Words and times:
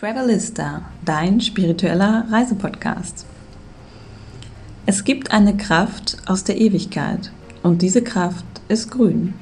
Travelista, 0.00 0.80
dein 1.04 1.42
spiritueller 1.42 2.24
Reisepodcast. 2.30 3.26
Es 4.86 5.04
gibt 5.04 5.30
eine 5.30 5.58
Kraft 5.58 6.16
aus 6.24 6.42
der 6.42 6.58
Ewigkeit 6.58 7.30
und 7.62 7.82
diese 7.82 8.00
Kraft 8.00 8.46
ist 8.68 8.90
grün. 8.90 9.34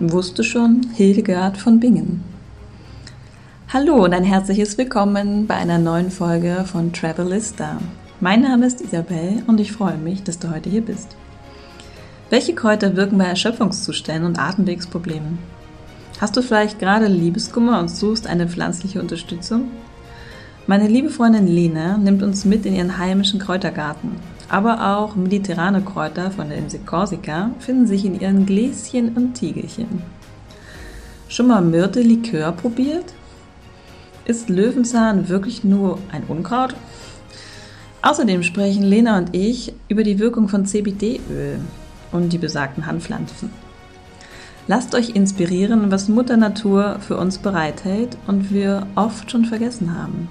Wusste 0.00 0.42
schon 0.42 0.88
Hildegard 0.94 1.58
von 1.58 1.78
Bingen. 1.78 2.24
Hallo 3.72 4.02
und 4.04 4.12
ein 4.14 4.24
herzliches 4.24 4.76
Willkommen 4.76 5.46
bei 5.46 5.54
einer 5.54 5.78
neuen 5.78 6.10
Folge 6.10 6.64
von 6.64 6.92
Travelista. 6.92 7.78
Mein 8.18 8.42
Name 8.42 8.66
ist 8.66 8.80
Isabel 8.80 9.44
und 9.46 9.60
ich 9.60 9.70
freue 9.70 9.98
mich, 9.98 10.24
dass 10.24 10.40
du 10.40 10.50
heute 10.50 10.70
hier 10.70 10.84
bist. 10.84 11.14
Welche 12.30 12.56
Kräuter 12.56 12.96
wirken 12.96 13.18
bei 13.18 13.26
Erschöpfungszuständen 13.26 14.26
und 14.26 14.40
Atemwegsproblemen? 14.40 15.38
Hast 16.20 16.36
du 16.36 16.42
vielleicht 16.42 16.80
gerade 16.80 17.06
Liebeskummer 17.06 17.78
und 17.78 17.90
suchst 17.90 18.26
eine 18.26 18.48
pflanzliche 18.48 19.00
Unterstützung? 19.00 19.68
Meine 20.66 20.88
liebe 20.88 21.10
Freundin 21.10 21.46
Lena 21.46 21.98
nimmt 21.98 22.22
uns 22.22 22.46
mit 22.46 22.64
in 22.64 22.74
ihren 22.74 22.96
heimischen 22.96 23.38
Kräutergarten. 23.38 24.12
Aber 24.48 24.96
auch 24.96 25.14
mediterrane 25.14 25.82
Kräuter 25.82 26.30
von 26.30 26.48
der 26.48 26.56
Insel 26.56 26.80
Korsika 26.86 27.50
finden 27.58 27.86
sich 27.86 28.06
in 28.06 28.18
ihren 28.18 28.46
Gläschen 28.46 29.14
und 29.14 29.34
Tiegelchen. 29.34 30.02
Schon 31.28 31.48
mal 31.48 31.60
Myrte-Likör 31.60 32.52
probiert? 32.52 33.12
Ist 34.24 34.48
Löwenzahn 34.48 35.28
wirklich 35.28 35.64
nur 35.64 35.98
ein 36.10 36.22
Unkraut? 36.28 36.74
Außerdem 38.00 38.42
sprechen 38.42 38.84
Lena 38.84 39.18
und 39.18 39.36
ich 39.36 39.74
über 39.88 40.02
die 40.02 40.18
Wirkung 40.18 40.48
von 40.48 40.64
CBD-Öl 40.64 41.58
und 42.10 42.32
die 42.32 42.38
besagten 42.38 42.86
Handpflanzen. 42.86 43.50
Lasst 44.66 44.94
euch 44.94 45.10
inspirieren, 45.10 45.90
was 45.90 46.08
Mutter 46.08 46.38
Natur 46.38 47.00
für 47.00 47.18
uns 47.18 47.36
bereithält 47.36 48.16
und 48.26 48.50
wir 48.50 48.86
oft 48.94 49.30
schon 49.30 49.44
vergessen 49.44 49.94
haben. 49.94 50.30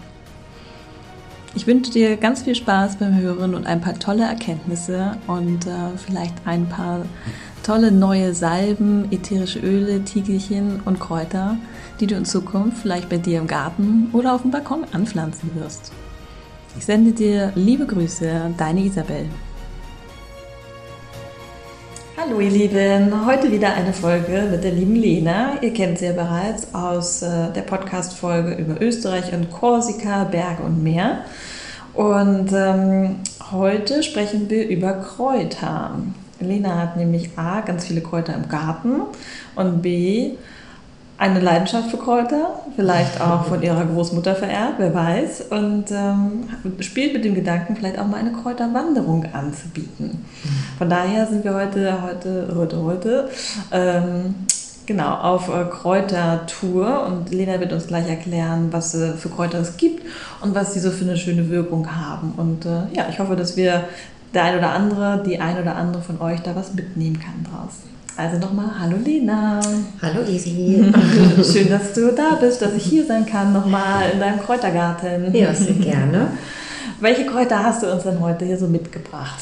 Ich 1.56 1.68
wünsche 1.68 1.92
dir 1.92 2.18
ganz 2.18 2.42
viel 2.42 2.56
Spaß 2.56 2.96
beim 2.96 3.16
Hören 3.16 3.54
und 3.54 3.68
ein 3.68 3.80
paar 3.80 4.00
tolle 4.00 4.24
Erkenntnisse 4.24 5.18
und 5.28 5.68
äh, 5.68 5.98
vielleicht 6.04 6.34
ein 6.46 6.68
paar 6.68 7.06
tolle 7.62 7.92
neue 7.92 8.34
Salben, 8.34 9.08
ätherische 9.12 9.60
Öle, 9.60 10.04
Tiegelchen 10.04 10.82
und 10.86 11.00
Kräuter, 11.00 11.58
die 12.00 12.08
du 12.08 12.16
in 12.16 12.26
Zukunft 12.26 12.80
vielleicht 12.80 13.08
bei 13.08 13.18
dir 13.18 13.38
im 13.38 13.46
Garten 13.46 14.10
oder 14.14 14.34
auf 14.34 14.42
dem 14.42 14.50
Balkon 14.50 14.84
anpflanzen 14.94 15.52
wirst. 15.54 15.92
Ich 16.76 16.86
sende 16.86 17.12
dir 17.12 17.52
liebe 17.54 17.86
Grüße, 17.86 18.56
deine 18.58 18.82
Isabel. 18.82 19.28
Hallo 22.26 22.40
ihr 22.40 22.52
Lieben, 22.52 23.26
heute 23.26 23.52
wieder 23.52 23.74
eine 23.74 23.92
Folge 23.92 24.48
mit 24.50 24.64
der 24.64 24.72
lieben 24.72 24.96
Lena. 24.96 25.62
Ihr 25.62 25.74
kennt 25.74 25.98
sie 25.98 26.06
ja 26.06 26.14
bereits 26.14 26.74
aus 26.74 27.22
äh, 27.22 27.52
der 27.54 27.64
Podcast-Folge 27.64 28.54
über 28.54 28.82
Österreich 28.82 29.34
und 29.34 29.52
Korsika, 29.52 30.24
Berge 30.24 30.64
und 30.64 30.82
Meer. 30.82 31.26
Und 31.94 32.54
ähm, 32.54 33.18
heute 33.52 34.04
sprechen 34.04 34.50
wir 34.50 34.70
über 34.70 34.94
Kräuter. 34.94 35.98
Lena 36.40 36.78
hat 36.78 36.96
nämlich 36.96 37.38
A, 37.38 37.60
ganz 37.60 37.88
viele 37.88 38.00
Kräuter 38.00 38.36
im 38.36 38.48
Garten 38.48 39.02
und 39.56 39.82
B, 39.82 40.36
eine 41.24 41.40
Leidenschaft 41.40 41.90
für 41.90 41.98
Kräuter, 41.98 42.60
vielleicht 42.76 43.22
auch 43.22 43.46
von 43.46 43.62
ihrer 43.64 43.86
Großmutter 43.86 44.36
vererbt, 44.36 44.76
wer 44.78 44.94
weiß, 44.94 45.46
und 45.52 45.86
ähm, 45.92 46.50
spielt 46.82 47.14
mit 47.14 47.24
dem 47.24 47.34
Gedanken, 47.34 47.78
vielleicht 47.78 47.98
auch 47.98 48.08
mal 48.08 48.18
eine 48.18 48.34
Kräuterwanderung 48.34 49.26
anzubieten. 49.32 50.26
Von 50.78 50.90
daher 50.90 51.26
sind 51.28 51.46
wir 51.46 51.54
heute, 51.54 52.02
heute, 52.02 52.54
heute, 52.54 52.84
heute 52.84 53.30
ähm, 53.72 54.36
genau 54.86 55.16
auf 55.16 55.48
äh, 55.48 55.64
Kräutertour 55.64 57.06
und 57.08 57.32
Lena 57.32 57.62
wird 57.62 57.72
uns 57.72 57.88
gleich 57.88 58.10
erklären, 58.10 58.68
was 58.72 58.94
äh, 58.94 59.14
für 59.14 59.30
Kräuter 59.30 59.60
es 59.60 59.78
gibt 59.78 60.04
und 60.42 60.54
was 60.54 60.74
sie 60.74 60.82
so 60.82 60.92
für 60.92 61.06
eine 61.06 61.16
schöne 61.16 61.50
Wirkung 61.50 61.88
haben. 61.96 62.34
Und 62.36 62.66
äh, 62.66 62.94
ja, 62.94 63.08
ich 63.10 63.20
hoffe, 63.20 63.38
dass 63.38 63.56
wir 63.56 63.86
der 64.34 64.44
ein 64.44 64.58
oder 64.58 64.72
andere, 64.72 65.24
die 65.26 65.40
ein 65.40 65.58
oder 65.58 65.78
andere 65.78 66.02
von 66.02 66.20
euch 66.20 66.42
da 66.42 66.54
was 66.54 66.74
mitnehmen 66.74 67.18
kann 67.18 67.46
draußen. 67.50 67.94
Also 68.16 68.38
nochmal, 68.38 68.70
hallo 68.80 68.98
Lena. 69.04 69.60
Hallo 70.00 70.22
Isi. 70.22 70.84
Schön, 71.44 71.70
dass 71.70 71.94
du 71.94 72.12
da 72.12 72.36
bist, 72.36 72.62
dass 72.62 72.74
ich 72.74 72.84
hier 72.84 73.06
sein 73.06 73.26
kann, 73.26 73.52
nochmal 73.54 74.12
in 74.14 74.20
deinem 74.20 74.40
Kräutergarten. 74.40 75.34
Ja, 75.34 75.52
sehr 75.54 75.74
gerne. 75.74 76.28
Welche 77.00 77.26
Kräuter 77.26 77.64
hast 77.64 77.82
du 77.82 77.92
uns 77.92 78.04
denn 78.04 78.20
heute 78.20 78.46
hier 78.46 78.58
so 78.58 78.68
mitgebracht? 78.68 79.40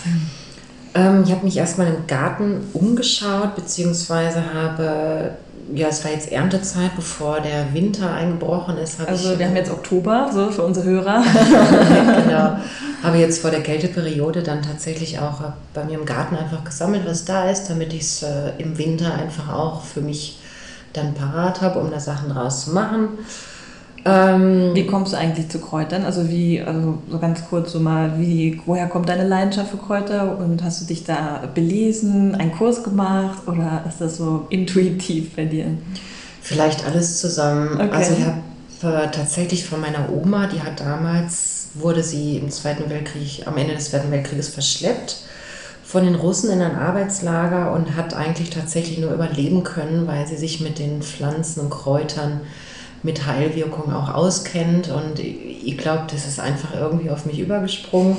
Ähm, 0.93 1.23
ich 1.23 1.31
habe 1.31 1.45
mich 1.45 1.57
erstmal 1.57 1.87
im 1.87 2.07
Garten 2.07 2.69
umgeschaut, 2.73 3.55
beziehungsweise 3.55 4.53
habe 4.53 5.37
ja, 5.73 5.87
es 5.87 6.03
war 6.03 6.11
jetzt 6.11 6.31
Erntezeit, 6.31 6.95
bevor 6.95 7.39
der 7.39 7.73
Winter 7.73 8.13
eingebrochen 8.13 8.77
ist. 8.77 8.99
Also 8.99 9.33
ich, 9.33 9.39
wir 9.39 9.47
haben 9.47 9.55
jetzt 9.55 9.71
Oktober, 9.71 10.29
so 10.33 10.51
für 10.51 10.63
unsere 10.63 10.85
Hörer. 10.85 11.23
genau. 12.25 12.57
Habe 13.03 13.17
jetzt 13.17 13.41
vor 13.41 13.49
der 13.49 13.63
Kälteperiode 13.63 14.43
dann 14.43 14.61
tatsächlich 14.61 15.17
auch 15.17 15.41
bei 15.73 15.83
mir 15.83 15.97
im 15.97 16.05
Garten 16.05 16.35
einfach 16.35 16.63
gesammelt, 16.63 17.01
was 17.05 17.25
da 17.25 17.49
ist, 17.49 17.67
damit 17.67 17.93
ich 17.93 18.01
es 18.01 18.23
äh, 18.23 18.51
im 18.59 18.77
Winter 18.77 19.15
einfach 19.15 19.51
auch 19.51 19.81
für 19.81 20.01
mich 20.01 20.39
dann 20.93 21.15
parat 21.15 21.61
habe, 21.61 21.79
um 21.79 21.89
da 21.89 21.99
Sachen 21.99 22.29
draus 22.29 22.65
zu 22.65 22.71
machen. 22.73 23.09
Ähm, 24.03 24.71
wie 24.73 24.87
kommst 24.87 25.13
du 25.13 25.17
eigentlich 25.17 25.49
zu 25.49 25.59
Kräutern? 25.59 26.03
Also 26.05 26.27
wie, 26.29 26.59
also 26.59 26.97
so 27.09 27.19
ganz 27.19 27.43
kurz 27.47 27.71
so 27.71 27.79
mal, 27.79 28.19
wie, 28.19 28.59
woher 28.65 28.87
kommt 28.87 29.09
deine 29.09 29.27
Leidenschaft 29.27 29.71
für 29.71 29.77
Kräuter 29.77 30.37
und 30.39 30.63
hast 30.63 30.81
du 30.81 30.85
dich 30.85 31.03
da 31.03 31.43
belesen, 31.53 32.33
einen 32.35 32.51
Kurs 32.51 32.83
gemacht 32.83 33.47
oder 33.47 33.83
ist 33.87 34.01
das 34.01 34.17
so 34.17 34.47
intuitiv 34.49 35.35
bei 35.35 35.45
dir? 35.45 35.65
Vielleicht 36.41 36.85
alles 36.85 37.19
zusammen. 37.19 37.75
Okay. 37.75 37.89
Also 37.91 38.13
ich 38.13 38.25
habe 38.25 39.03
äh, 39.03 39.11
tatsächlich 39.11 39.65
von 39.65 39.79
meiner 39.79 40.11
Oma, 40.11 40.47
die 40.47 40.61
hat 40.61 40.79
damals, 40.79 41.69
wurde 41.75 42.01
sie 42.01 42.37
im 42.37 42.49
Zweiten 42.49 42.89
Weltkrieg, 42.89 43.45
am 43.45 43.57
Ende 43.57 43.75
des 43.75 43.91
Zweiten 43.91 44.09
Weltkrieges 44.09 44.49
verschleppt 44.49 45.17
von 45.83 46.05
den 46.05 46.15
Russen 46.15 46.49
in 46.49 46.61
ein 46.61 46.75
Arbeitslager 46.75 47.73
und 47.73 47.97
hat 47.97 48.13
eigentlich 48.13 48.49
tatsächlich 48.49 48.97
nur 48.97 49.11
überleben 49.11 49.63
können, 49.63 50.07
weil 50.07 50.25
sie 50.25 50.37
sich 50.37 50.61
mit 50.61 50.79
den 50.79 51.01
Pflanzen 51.01 51.59
und 51.59 51.69
Kräutern 51.69 52.39
mit 53.03 53.25
Heilwirkung 53.25 53.93
auch 53.93 54.13
auskennt. 54.13 54.89
Und 54.89 55.19
ich 55.19 55.77
glaube, 55.77 56.03
das 56.11 56.27
ist 56.27 56.39
einfach 56.39 56.73
irgendwie 56.73 57.09
auf 57.09 57.25
mich 57.25 57.39
übergesprungen. 57.39 58.17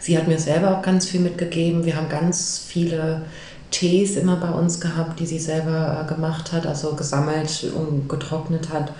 Sie 0.00 0.18
hat 0.18 0.28
mir 0.28 0.38
selber 0.38 0.76
auch 0.76 0.82
ganz 0.82 1.06
viel 1.06 1.20
mitgegeben. 1.20 1.84
Wir 1.84 1.96
haben 1.96 2.08
ganz 2.08 2.62
viele 2.66 3.22
Tees 3.70 4.16
immer 4.16 4.36
bei 4.36 4.50
uns 4.50 4.80
gehabt, 4.80 5.18
die 5.18 5.26
sie 5.26 5.38
selber 5.38 6.04
äh, 6.04 6.08
gemacht 6.12 6.52
hat, 6.52 6.66
also 6.66 6.94
gesammelt 6.94 7.66
und 7.74 8.08
getrocknet 8.08 8.70
hat. 8.72 8.92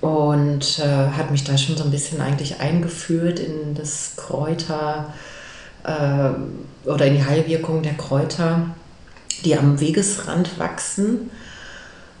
Und 0.00 0.80
äh, 0.80 1.10
hat 1.16 1.30
mich 1.30 1.44
da 1.44 1.56
schon 1.56 1.76
so 1.76 1.84
ein 1.84 1.90
bisschen 1.90 2.20
eigentlich 2.20 2.60
eingeführt 2.60 3.38
in 3.38 3.74
das 3.74 4.14
Kräuter 4.16 5.12
äh, 5.84 6.88
oder 6.88 7.06
in 7.06 7.14
die 7.14 7.24
Heilwirkung 7.24 7.82
der 7.82 7.94
Kräuter, 7.94 8.66
die 9.44 9.56
am 9.56 9.80
Wegesrand 9.80 10.58
wachsen 10.58 11.30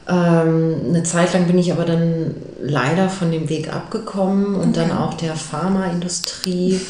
eine 0.06 1.02
Zeit 1.04 1.32
lang 1.32 1.46
bin 1.46 1.58
ich 1.58 1.72
aber 1.72 1.84
dann 1.84 2.34
leider 2.60 3.08
von 3.08 3.30
dem 3.30 3.48
Weg 3.48 3.72
abgekommen 3.72 4.56
und 4.56 4.70
okay. 4.76 4.88
dann 4.88 4.98
auch 4.98 5.14
der 5.14 5.36
Pharmaindustrie 5.36 6.80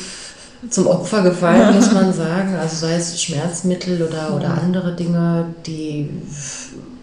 zum 0.70 0.86
Opfer 0.86 1.22
gefallen, 1.22 1.74
muss 1.74 1.92
man 1.92 2.12
sagen. 2.14 2.54
Also 2.54 2.86
sei 2.86 2.94
es 2.94 3.22
Schmerzmittel 3.22 4.02
oder, 4.02 4.34
oder 4.34 4.58
andere 4.62 4.94
Dinge, 4.94 5.54
die 5.66 6.08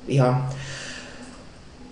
ja 0.08 0.50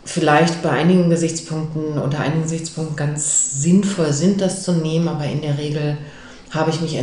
vielleicht 0.05 0.63
bei 0.63 0.71
einigen 0.71 1.09
Gesichtspunkten 1.09 1.99
unter 1.99 2.19
einigen 2.19 2.43
Gesichtspunkten 2.43 2.95
ganz 2.95 3.61
sinnvoll 3.61 4.13
sind, 4.13 4.41
das 4.41 4.63
zu 4.63 4.71
nehmen, 4.71 5.07
aber 5.09 5.25
in 5.25 5.41
der 5.41 5.57
Regel 5.57 5.97
habe 6.49 6.71
ich 6.71 6.79
mich 6.79 6.97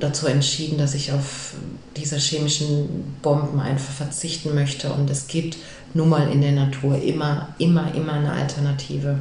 dazu 0.00 0.26
entschieden, 0.26 0.76
dass 0.76 0.94
ich 0.94 1.12
auf 1.12 1.54
diese 1.96 2.16
chemischen 2.16 3.14
Bomben 3.22 3.60
einfach 3.60 3.92
verzichten 3.92 4.54
möchte. 4.54 4.92
Und 4.92 5.08
es 5.10 5.28
gibt 5.28 5.56
nun 5.94 6.08
mal 6.08 6.30
in 6.30 6.40
der 6.40 6.52
Natur 6.52 7.00
immer, 7.00 7.48
immer, 7.58 7.94
immer 7.94 8.14
eine 8.14 8.32
Alternative. 8.32 9.18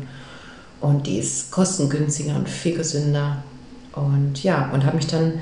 Und 0.81 1.07
die 1.07 1.17
ist 1.17 1.51
kostengünstiger 1.51 2.35
und 2.35 2.47
viel 2.47 2.75
gesünder. 2.77 3.37
Und 3.93 4.43
ja, 4.43 4.69
und 4.71 4.85
habe 4.85 4.97
mich 4.97 5.07
dann 5.07 5.33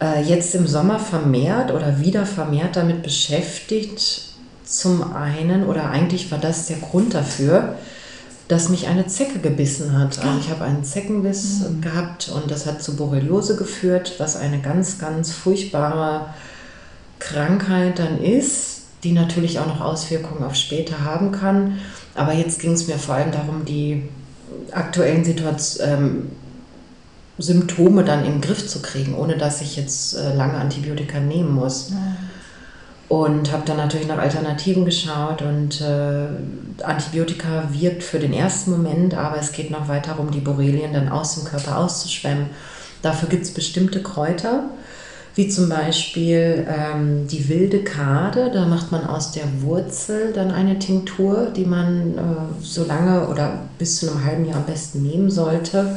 äh, 0.00 0.22
jetzt 0.22 0.54
im 0.54 0.66
Sommer 0.66 0.98
vermehrt 0.98 1.72
oder 1.72 2.00
wieder 2.00 2.26
vermehrt 2.26 2.76
damit 2.76 3.02
beschäftigt. 3.02 4.22
Zum 4.64 5.14
einen, 5.14 5.66
oder 5.66 5.90
eigentlich 5.90 6.30
war 6.30 6.38
das 6.38 6.66
der 6.66 6.78
Grund 6.78 7.14
dafür, 7.14 7.76
dass 8.48 8.68
mich 8.68 8.88
eine 8.88 9.06
Zecke 9.06 9.38
gebissen 9.38 9.96
hat. 9.96 10.18
Also 10.18 10.38
ich 10.40 10.50
habe 10.50 10.64
einen 10.64 10.84
Zeckenbiss 10.84 11.60
mhm. 11.60 11.80
gehabt 11.80 12.28
und 12.28 12.50
das 12.50 12.66
hat 12.66 12.82
zu 12.82 12.96
Borreliose 12.96 13.56
geführt, 13.56 14.14
was 14.18 14.36
eine 14.36 14.60
ganz, 14.60 14.98
ganz 14.98 15.32
furchtbare 15.32 16.26
Krankheit 17.18 17.98
dann 17.98 18.20
ist 18.22 18.79
die 19.04 19.12
natürlich 19.12 19.58
auch 19.58 19.66
noch 19.66 19.80
Auswirkungen 19.80 20.44
auf 20.44 20.54
später 20.54 21.04
haben 21.04 21.32
kann. 21.32 21.78
Aber 22.14 22.32
jetzt 22.32 22.60
ging 22.60 22.72
es 22.72 22.86
mir 22.86 22.98
vor 22.98 23.14
allem 23.14 23.32
darum, 23.32 23.64
die 23.64 24.08
aktuellen 24.72 25.24
Situation, 25.24 25.88
ähm, 25.88 26.30
Symptome 27.38 28.04
dann 28.04 28.24
im 28.26 28.40
Griff 28.40 28.68
zu 28.68 28.82
kriegen, 28.82 29.14
ohne 29.14 29.36
dass 29.36 29.62
ich 29.62 29.76
jetzt 29.76 30.14
äh, 30.14 30.34
lange 30.34 30.54
Antibiotika 30.54 31.20
nehmen 31.20 31.54
muss. 31.54 31.92
Und 33.08 33.50
habe 33.50 33.64
dann 33.66 33.78
natürlich 33.78 34.06
nach 34.06 34.18
Alternativen 34.18 34.84
geschaut 34.84 35.42
und 35.42 35.80
äh, 35.80 36.26
Antibiotika 36.84 37.64
wirkt 37.72 38.04
für 38.04 38.20
den 38.20 38.32
ersten 38.32 38.70
Moment, 38.70 39.14
aber 39.14 39.38
es 39.38 39.50
geht 39.50 39.72
noch 39.72 39.88
weiter 39.88 40.12
darum, 40.12 40.30
die 40.30 40.38
Borrelien 40.38 40.92
dann 40.92 41.08
aus 41.08 41.34
dem 41.34 41.44
Körper 41.44 41.78
auszuschwemmen. 41.78 42.50
Dafür 43.02 43.28
gibt 43.28 43.42
es 43.42 43.52
bestimmte 43.52 44.00
Kräuter, 44.00 44.64
wie 45.40 45.48
zum 45.48 45.70
Beispiel 45.70 46.66
ähm, 46.68 47.26
die 47.26 47.48
wilde 47.48 47.82
Kade. 47.82 48.50
Da 48.52 48.66
macht 48.66 48.92
man 48.92 49.06
aus 49.06 49.32
der 49.32 49.44
Wurzel 49.62 50.34
dann 50.34 50.50
eine 50.50 50.78
Tinktur, 50.78 51.50
die 51.56 51.64
man 51.64 52.18
äh, 52.18 52.62
so 52.62 52.84
lange 52.84 53.26
oder 53.26 53.60
bis 53.78 54.00
zu 54.00 54.10
einem 54.10 54.22
halben 54.22 54.44
Jahr 54.44 54.58
am 54.58 54.66
besten 54.66 55.02
nehmen 55.02 55.30
sollte 55.30 55.96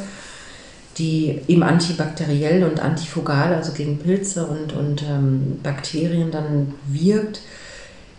die 0.97 1.41
eben 1.47 1.63
antibakteriell 1.63 2.63
und 2.63 2.79
antifugal, 2.79 3.55
also 3.55 3.71
gegen 3.71 3.97
Pilze 3.97 4.45
und, 4.45 4.73
und 4.73 5.01
ähm, 5.01 5.59
Bakterien 5.63 6.29
dann 6.29 6.75
wirkt, 6.87 7.41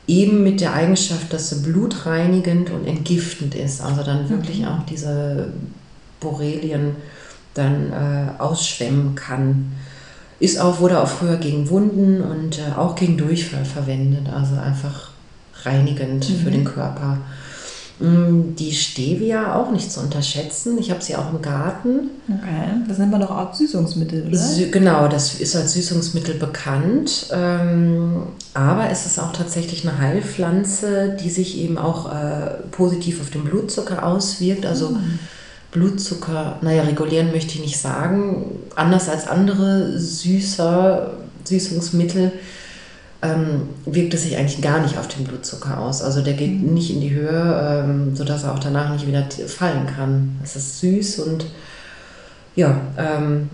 eben 0.09 0.43
mit 0.43 0.61
der 0.61 0.75
Eigenschaft, 0.75 1.32
dass 1.32 1.50
sie 1.50 1.62
blutreinigend 1.62 2.70
und 2.70 2.85
entgiftend 2.85 3.55
ist, 3.55 3.81
also 3.81 4.03
dann 4.03 4.29
wirklich 4.29 4.62
mhm. 4.62 4.67
auch 4.67 4.87
diese 4.91 5.53
Borrelien 6.19 6.97
dann 7.55 7.93
äh, 7.93 8.43
ausschwemmen 8.43 9.15
kann. 9.15 9.70
Ist 10.41 10.59
auch, 10.61 10.81
wurde 10.81 11.01
auch 11.01 11.09
früher 11.09 11.37
gegen 11.37 11.71
Wunden 11.71 12.21
und 12.21 12.59
äh, 12.59 12.77
auch 12.77 12.97
gegen 12.97 13.17
Durchfall 13.17 13.65
verwendet, 13.65 14.29
also 14.33 14.57
einfach 14.57 15.11
reinigend 15.63 16.29
mhm. 16.29 16.37
für 16.37 16.51
den 16.51 16.65
Körper. 16.65 17.19
Mm, 18.01 18.57
die 18.57 18.73
Stevia 18.73 19.55
auch 19.55 19.71
nicht 19.71 19.93
zu 19.93 20.01
unterschätzen. 20.01 20.79
Ich 20.79 20.91
habe 20.91 21.01
sie 21.01 21.15
auch 21.15 21.33
im 21.33 21.41
Garten. 21.41 22.11
Okay, 22.29 22.83
das 22.89 22.99
nennt 22.99 23.13
man 23.13 23.21
doch 23.21 23.31
auch 23.31 23.55
Süßungsmittel, 23.55 24.27
oder? 24.27 24.37
Sü 24.37 24.69
genau, 24.71 25.07
das 25.07 25.35
ist 25.35 25.55
als 25.55 25.75
Süßungsmittel 25.75 26.35
bekannt. 26.35 27.29
Ähm, 27.33 28.25
aber 28.53 28.91
es 28.91 29.07
ist 29.07 29.21
auch 29.21 29.33
tatsächlich 29.33 29.87
eine 29.87 29.99
Heilpflanze, 29.99 31.17
die 31.23 31.31
sich 31.31 31.59
eben 31.59 31.79
auch 31.79 32.13
äh, 32.13 32.55
positiv 32.73 33.21
auf 33.21 33.31
den 33.31 33.45
Blutzucker 33.45 34.05
auswirkt. 34.05 34.67
Also 34.67 34.91
mhm. 34.91 35.21
Blutzucker, 35.75 36.59
naja, 36.62 36.85
regulieren 36.85 37.32
möchte 37.32 37.55
ich 37.55 37.61
nicht 37.61 37.79
sagen. 37.79 38.61
Anders 38.76 39.09
als 39.09 39.26
andere 39.26 39.99
süßer 39.99 41.11
Süßungsmittel 41.43 42.31
ähm, 43.23 43.62
wirkt 43.85 44.15
es 44.15 44.23
sich 44.23 44.37
eigentlich 44.37 44.62
gar 44.62 44.81
nicht 44.81 44.97
auf 44.97 45.09
den 45.09 45.25
Blutzucker 45.25 45.79
aus. 45.79 46.00
Also 46.00 46.23
der 46.23 46.35
geht 46.35 46.62
mhm. 46.62 46.75
nicht 46.75 46.93
in 46.93 47.00
die 47.00 47.11
Höhe, 47.11 47.85
ähm, 47.85 48.15
sodass 48.15 48.44
er 48.44 48.55
auch 48.55 48.61
danach 48.61 48.93
nicht 48.93 49.09
wieder 49.09 49.26
fallen 49.49 49.88
kann. 49.88 50.38
Es 50.44 50.55
ist 50.55 50.79
süß 50.79 51.19
und 51.19 51.47
ja, 52.55 52.81
ähm, 52.97 53.50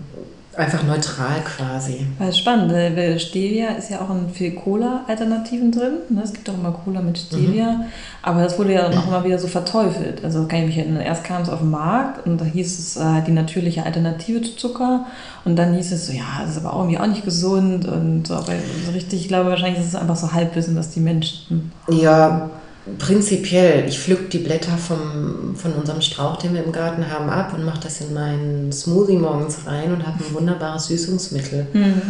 einfach 0.61 0.83
neutral 0.83 1.41
quasi. 1.43 2.05
Das 2.19 2.29
ist 2.29 2.39
spannend, 2.39 2.71
weil 2.71 3.19
Stevia 3.19 3.69
ist 3.69 3.89
ja 3.89 4.01
auch 4.01 4.09
in 4.09 4.29
viel 4.29 4.51
Cola-Alternativen 4.51 5.71
drin. 5.71 5.93
Ne? 6.09 6.21
Es 6.23 6.33
gibt 6.33 6.49
auch 6.49 6.53
immer 6.53 6.71
Cola 6.71 7.01
mit 7.01 7.17
Stevia, 7.17 7.71
mhm. 7.71 7.83
aber 8.21 8.43
das 8.43 8.57
wurde 8.57 8.73
ja 8.73 8.87
dann 8.87 8.97
auch 8.97 9.07
immer 9.07 9.23
wieder 9.23 9.39
so 9.39 9.47
verteufelt. 9.47 10.23
Also 10.23 10.47
kann 10.47 10.59
ich 10.59 10.67
mich 10.67 10.77
erinnern, 10.77 11.01
erst 11.01 11.23
kam 11.23 11.41
es 11.41 11.49
auf 11.49 11.59
den 11.59 11.71
Markt 11.71 12.25
und 12.25 12.39
da 12.39 12.45
hieß 12.45 12.79
es 12.79 12.97
äh, 12.97 13.21
die 13.25 13.31
natürliche 13.31 13.85
Alternative 13.85 14.41
zu 14.41 14.55
Zucker 14.55 15.05
und 15.45 15.55
dann 15.55 15.73
hieß 15.73 15.91
es 15.91 16.07
so, 16.07 16.13
ja, 16.13 16.41
das 16.41 16.51
ist 16.51 16.57
aber 16.57 16.73
auch 16.73 16.81
irgendwie 16.81 16.99
auch 16.99 17.07
nicht 17.07 17.25
gesund 17.25 17.87
und 17.87 18.27
so, 18.27 18.35
aber 18.35 18.53
so 18.85 18.91
richtig, 18.93 19.21
ich 19.21 19.27
glaube 19.27 19.49
wahrscheinlich 19.49 19.79
ist 19.79 19.87
es 19.87 19.95
einfach 19.95 20.15
so 20.15 20.31
Halbwissen, 20.31 20.75
dass 20.75 20.91
die 20.91 20.99
Menschen... 20.99 21.71
Ja, 21.89 22.49
Prinzipiell, 22.97 23.87
ich 23.87 23.99
pflück 23.99 24.31
die 24.31 24.39
Blätter 24.39 24.75
vom, 24.77 25.55
von 25.55 25.73
unserem 25.73 26.01
Strauch, 26.01 26.37
den 26.37 26.53
wir 26.55 26.63
im 26.63 26.71
Garten 26.71 27.11
haben, 27.11 27.29
ab 27.29 27.53
und 27.53 27.63
mache 27.63 27.81
das 27.83 28.01
in 28.01 28.13
meinen 28.13 28.71
Smoothie 28.71 29.17
morgens 29.17 29.67
rein 29.67 29.93
und 29.93 30.07
habe 30.07 30.23
ein 30.23 30.33
wunderbares 30.33 30.87
Süßungsmittel. 30.87 31.67
Mhm. 31.73 32.01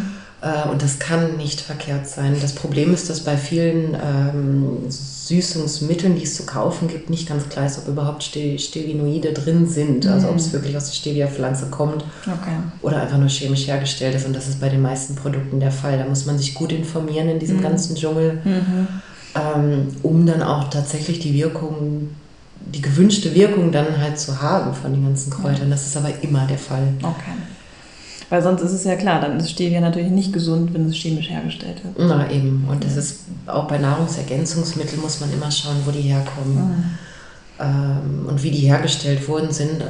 Äh, 0.42 0.70
und 0.70 0.82
das 0.82 0.98
kann 0.98 1.38
nicht 1.38 1.62
verkehrt 1.62 2.08
sein. 2.08 2.36
Das 2.42 2.54
Problem 2.54 2.94
ist, 2.94 3.10
dass 3.10 3.20
bei 3.20 3.38
vielen 3.38 3.96
ähm, 3.96 4.78
Süßungsmitteln, 4.90 6.16
die 6.16 6.24
es 6.24 6.36
zu 6.36 6.46
kaufen 6.46 6.88
gibt, 6.88 7.10
nicht 7.10 7.28
ganz 7.28 7.48
klar 7.50 7.66
ist, 7.66 7.78
ob 7.78 7.88
überhaupt 7.88 8.24
Stevinoide 8.24 9.34
drin 9.34 9.68
sind. 9.68 10.08
Also 10.08 10.30
ob 10.30 10.38
es 10.38 10.48
mhm. 10.48 10.54
wirklich 10.54 10.76
aus 10.78 10.86
der 10.88 10.94
Stevia-Pflanze 10.94 11.68
kommt 11.70 12.04
okay. 12.26 12.56
oder 12.82 13.02
einfach 13.02 13.18
nur 13.18 13.30
chemisch 13.30 13.68
hergestellt 13.68 14.16
ist. 14.16 14.26
Und 14.26 14.36
das 14.36 14.48
ist 14.48 14.60
bei 14.60 14.70
den 14.70 14.82
meisten 14.82 15.16
Produkten 15.16 15.60
der 15.60 15.72
Fall. 15.72 15.98
Da 15.98 16.06
muss 16.06 16.26
man 16.26 16.38
sich 16.38 16.54
gut 16.54 16.72
informieren 16.72 17.30
in 17.30 17.40
diesem 17.40 17.58
mhm. 17.58 17.64
ganzen 17.64 17.96
Dschungel. 17.96 18.42
Ähm, 19.34 19.88
um 20.04 20.26
dann 20.26 20.44
auch 20.44 20.70
tatsächlich 20.70 21.20
die 21.20 21.34
Wirkung, 21.34 22.10
die 22.60 22.82
gewünschte 22.82 23.34
Wirkung 23.34 23.72
dann 23.72 23.98
halt 24.00 24.20
zu 24.20 24.42
haben 24.42 24.74
von 24.74 24.94
den 24.94 25.06
ganzen 25.06 25.32
Kräutern. 25.32 25.70
Das 25.70 25.86
ist 25.86 25.96
aber 25.96 26.10
immer 26.22 26.46
der 26.48 26.58
Fall. 26.58 26.94
Okay. 27.02 27.32
Weil 28.30 28.42
sonst 28.42 28.62
ist 28.62 28.72
es 28.72 28.86
ja 28.86 28.96
klar, 28.96 29.20
dann 29.20 29.38
ist 29.38 29.52
Stevia 29.52 29.82
natürlich 29.82 30.10
nicht 30.10 30.32
gesund, 30.32 30.74
wenn 30.74 30.88
es 30.88 30.96
chemisch 30.96 31.30
hergestellt 31.30 31.84
wird. 31.84 31.96
Na 31.98 32.32
eben. 32.32 32.66
Und 32.70 32.84
das 32.84 32.96
ist 32.96 33.20
auch 33.46 33.68
bei 33.68 33.78
Nahrungsergänzungsmitteln 33.78 35.02
muss 35.02 35.20
man 35.20 35.34
immer 35.34 35.52
schauen, 35.52 35.76
wo 35.86 35.92
die 35.92 36.02
herkommen. 36.02 36.56
Mhm. 36.56 36.84
Ähm, 37.60 38.26
und 38.28 38.42
wie 38.42 38.52
die 38.52 38.60
hergestellt 38.60 39.28
worden 39.28 39.52
sind. 39.52 39.84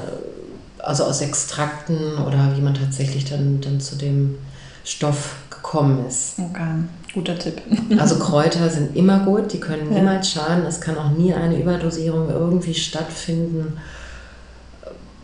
Also 0.80 1.04
aus 1.04 1.22
Extrakten 1.22 2.18
oder 2.26 2.58
wie 2.58 2.62
man 2.62 2.74
tatsächlich 2.74 3.26
dann, 3.26 3.62
dann 3.62 3.80
zu 3.80 3.96
dem 3.96 4.40
Stoff 4.84 5.36
gekommen 5.52 6.08
ist. 6.08 6.40
Okay. 6.40 6.86
Guter 7.14 7.38
Tipp. 7.38 7.62
Also 7.98 8.20
Kräuter 8.20 8.70
sind 8.70 8.96
immer 8.96 9.20
gut, 9.20 9.52
die 9.52 9.60
können 9.60 9.92
ja. 9.92 10.00
niemals 10.00 10.32
schaden. 10.32 10.66
Es 10.66 10.80
kann 10.80 10.98
auch 10.98 11.12
nie 11.12 11.34
eine 11.34 11.60
Überdosierung 11.60 12.30
irgendwie 12.30 12.74
stattfinden. 12.74 13.78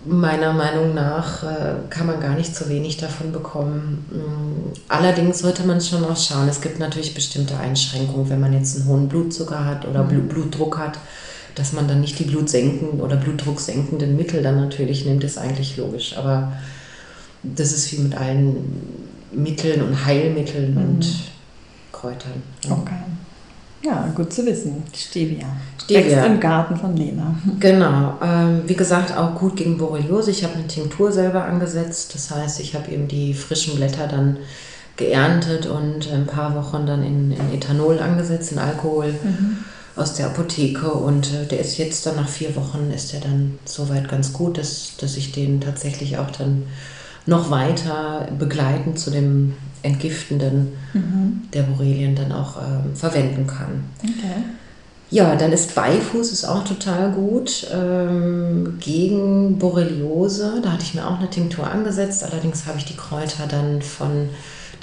Meiner 0.06 0.54
Meinung 0.54 0.94
nach 0.94 1.44
äh, 1.44 1.75
kann 1.89 2.07
man 2.07 2.19
gar 2.19 2.36
nicht 2.36 2.56
zu 2.56 2.69
wenig 2.69 2.98
davon 2.98 3.31
bekommen. 3.31 4.06
Mm, 4.12 4.72
allerdings 4.88 5.39
sollte 5.39 5.66
man 5.66 5.81
schon 5.81 6.04
auch 6.06 6.16
schauen. 6.16 6.48
Es 6.48 6.62
gibt 6.62 6.80
natürlich 6.80 7.13
bestimmte 7.13 7.57
Einschränkungen, 7.57 8.30
wenn 8.30 8.39
man 8.39 8.54
jetzt 8.54 8.78
einen 8.78 8.88
hohen 8.88 9.10
Blutzucker 9.10 9.66
hat 9.66 9.86
oder 9.86 10.04
mhm. 10.04 10.28
Blutdruck 10.28 10.78
hat, 10.78 10.98
dass 11.56 11.74
man 11.74 11.88
dann 11.88 12.01
nicht 12.01 12.19
die 12.19 12.24
blutsenken 12.24 13.01
oder 13.01 13.16
blutdrucksenkenden 13.16 14.16
Mittel 14.16 14.44
dann 14.44 14.57
natürlich 14.57 15.06
nimmt, 15.06 15.24
ist 15.24 15.38
eigentlich 15.38 15.75
logisch. 15.78 16.18
Aber 16.18 16.54
das 17.44 17.72
ist 17.72 17.92
wie 17.92 18.00
mit 18.00 18.16
allen 18.16 18.57
Mitteln 19.34 19.81
und 19.81 20.06
Heilmitteln 20.06 20.74
mhm. 20.74 20.81
und 20.81 21.07
Kräutern. 21.99 22.44
Okay. 22.69 22.95
Ja, 23.83 24.07
gut 24.15 24.33
zu 24.33 24.45
wissen. 24.45 24.83
Stevia. 24.94 25.45
Stevia. 25.83 26.17
Wächst 26.17 26.25
im 26.25 26.39
Garten 26.39 26.75
von 26.75 26.97
Lena. 26.97 27.35
Genau. 27.59 28.17
Ähm, 28.23 28.63
wie 28.65 28.75
gesagt, 28.75 29.15
auch 29.15 29.35
gut 29.35 29.55
gegen 29.55 29.77
Borreliose. 29.77 30.31
Ich 30.31 30.44
habe 30.44 30.55
eine 30.55 30.67
Tinktur 30.67 31.11
selber 31.11 31.45
angesetzt. 31.45 32.13
Das 32.15 32.31
heißt, 32.31 32.59
ich 32.59 32.75
habe 32.75 32.91
eben 32.91 33.07
die 33.07 33.33
frischen 33.33 33.75
Blätter 33.75 34.07
dann 34.07 34.38
geerntet 34.97 35.67
und 35.67 36.11
ein 36.11 36.25
paar 36.25 36.55
Wochen 36.55 36.88
dann 36.88 37.03
in, 37.03 37.31
in 37.31 37.53
Ethanol 37.53 38.00
angesetzt, 38.00 38.51
in 38.51 38.57
Alkohol 38.57 39.11
mhm. 39.11 39.57
aus 39.95 40.15
der 40.15 40.25
Apotheke. 40.25 40.91
Und 40.91 41.31
äh, 41.33 41.45
der 41.45 41.59
ist 41.59 41.77
jetzt 41.77 42.05
dann 42.07 42.15
nach 42.15 42.29
vier 42.29 42.55
Wochen, 42.55 42.91
ist 42.93 43.13
der 43.13 43.21
dann 43.21 43.60
soweit 43.65 44.10
ganz 44.10 44.33
gut, 44.33 44.57
dass, 44.57 44.98
dass 44.98 45.15
ich 45.17 45.31
den 45.31 45.62
tatsächlich 45.62 46.17
auch 46.17 46.31
dann 46.31 46.63
noch 47.27 47.51
weiter 47.51 48.27
begleiten 48.38 48.98
zu 48.98 49.12
dem 49.12 49.53
Entgiftenden 49.88 50.74
mhm. 50.94 51.44
der 51.53 51.63
Borrelien 51.63 52.15
dann 52.15 52.32
auch 52.32 52.58
ähm, 52.58 52.96
verwenden 52.96 53.48
kann. 53.48 53.86
Okay. 54.03 54.44
Ja, 55.10 55.36
dann 55.38 55.53
ist 55.53 55.74
Beifuß 55.74 56.34
ist 56.34 56.44
auch 56.44 56.65
total 56.65 57.12
gut 57.12 57.67
ähm, 57.74 58.77
gegen 58.79 59.58
Borreliose. 59.58 60.60
Da 60.62 60.74
hatte 60.74 60.84
ich 60.84 60.94
mir 60.96 61.08
auch 61.08 61.17
eine 61.17 61.29
Tinktur 61.29 61.65
angesetzt. 61.65 62.25
Allerdings 62.25 62.65
habe 62.65 62.77
ich 62.77 62.86
die 62.86 62.98
Kräuter 62.98 63.48
dann 63.48 63.82
von 63.82 64.29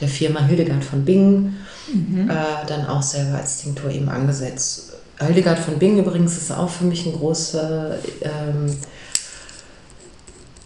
der 0.00 0.08
Firma 0.08 0.40
Hildegard 0.40 0.82
von 0.82 1.04
Bingen 1.04 1.56
mhm. 1.92 2.30
äh, 2.30 2.66
dann 2.66 2.86
auch 2.86 3.02
selber 3.02 3.38
als 3.38 3.62
Tinktur 3.62 3.90
eben 3.90 4.08
angesetzt. 4.08 4.94
Hildegard 5.20 5.58
von 5.58 5.78
Bingen 5.78 5.98
übrigens 5.98 6.36
ist 6.38 6.50
auch 6.50 6.70
für 6.70 6.84
mich 6.84 7.06
ein 7.06 7.12
großer 7.12 7.96
ähm, 8.22 8.74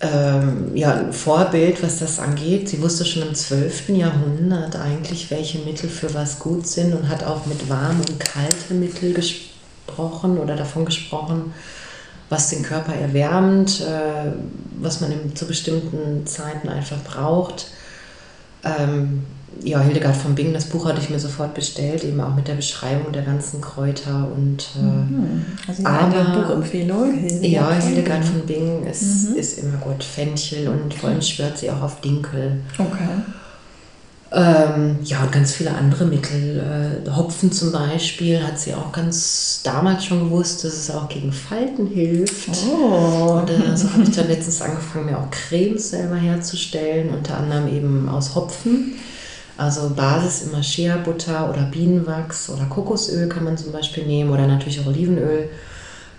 ähm, 0.00 0.76
ja, 0.76 0.94
ein 0.94 1.12
Vorbild, 1.12 1.82
was 1.82 1.98
das 1.98 2.20
angeht. 2.20 2.68
Sie 2.68 2.80
wusste 2.80 3.04
schon 3.04 3.22
im 3.22 3.34
12. 3.34 3.88
Jahrhundert 3.90 4.76
eigentlich, 4.76 5.30
welche 5.30 5.58
Mittel 5.58 5.90
für 5.90 6.14
was 6.14 6.38
gut 6.38 6.66
sind 6.66 6.94
und 6.94 7.08
hat 7.08 7.24
auch 7.24 7.46
mit 7.46 7.68
warmen 7.68 8.00
und 8.08 8.20
kalten 8.20 8.78
Mitteln 8.78 9.14
gesprochen 9.14 10.38
oder 10.38 10.54
davon 10.54 10.84
gesprochen, 10.84 11.52
was 12.28 12.50
den 12.50 12.62
Körper 12.62 12.94
erwärmt, 12.94 13.80
äh, 13.80 14.32
was 14.78 15.00
man 15.00 15.34
zu 15.34 15.46
bestimmten 15.46 16.26
Zeiten 16.26 16.68
einfach 16.68 16.98
braucht. 17.02 17.72
Ähm, 18.62 19.24
ja, 19.62 19.80
Hildegard 19.80 20.16
von 20.16 20.34
Bingen, 20.34 20.54
das 20.54 20.66
Buch 20.66 20.86
hatte 20.86 21.00
ich 21.00 21.10
mir 21.10 21.18
sofort 21.18 21.54
bestellt, 21.54 22.04
eben 22.04 22.20
auch 22.20 22.34
mit 22.34 22.48
der 22.48 22.54
Beschreibung 22.54 23.12
der 23.12 23.22
ganzen 23.22 23.60
Kräuter 23.60 24.28
und 24.34 24.68
äh, 24.76 24.82
mhm. 24.82 25.44
also 25.66 25.84
aber, 25.84 26.20
eine 26.20 26.42
Buchempfehlung. 26.42 27.14
Hildegard 27.14 27.44
ja, 27.44 27.72
Hildegard 27.72 28.24
von 28.24 28.40
Bingen 28.46 28.86
ist, 28.86 29.30
mhm. 29.30 29.36
ist 29.36 29.58
immer 29.58 29.78
gut. 29.78 30.04
Fenchel 30.04 30.68
und 30.68 30.94
vor 30.94 31.10
allem 31.10 31.22
schwört 31.22 31.58
sie 31.58 31.70
auch 31.70 31.82
auf 31.82 32.00
Dinkel. 32.00 32.60
Okay. 32.78 33.08
Ähm, 34.30 34.98
ja, 35.04 35.22
und 35.22 35.32
ganz 35.32 35.52
viele 35.52 35.74
andere 35.74 36.04
Mittel. 36.04 37.02
Äh, 37.06 37.10
Hopfen 37.10 37.50
zum 37.50 37.72
Beispiel 37.72 38.42
hat 38.42 38.58
sie 38.58 38.74
auch 38.74 38.92
ganz 38.92 39.62
damals 39.64 40.04
schon 40.04 40.24
gewusst, 40.24 40.64
dass 40.64 40.74
es 40.74 40.90
auch 40.90 41.08
gegen 41.08 41.32
Falten 41.32 41.86
hilft. 41.86 42.50
Oh. 42.70 43.40
Und 43.40 43.50
äh, 43.50 43.74
so 43.74 43.90
habe 43.90 44.02
ich 44.02 44.10
dann 44.10 44.28
letztens 44.28 44.60
angefangen, 44.60 45.06
mir 45.06 45.18
auch 45.18 45.30
Cremes 45.30 45.90
selber 45.90 46.16
herzustellen, 46.16 47.08
unter 47.08 47.38
anderem 47.38 47.74
eben 47.74 48.08
aus 48.08 48.34
Hopfen. 48.34 48.96
Also 49.58 49.90
Basis 49.90 50.42
immer 50.42 50.62
Shea-Butter 50.62 51.50
oder 51.50 51.62
Bienenwachs 51.62 52.48
oder 52.48 52.64
Kokosöl 52.66 53.28
kann 53.28 53.42
man 53.42 53.58
zum 53.58 53.72
Beispiel 53.72 54.06
nehmen 54.06 54.30
oder 54.30 54.46
natürlich 54.46 54.80
auch 54.80 54.86
Olivenöl. 54.86 55.50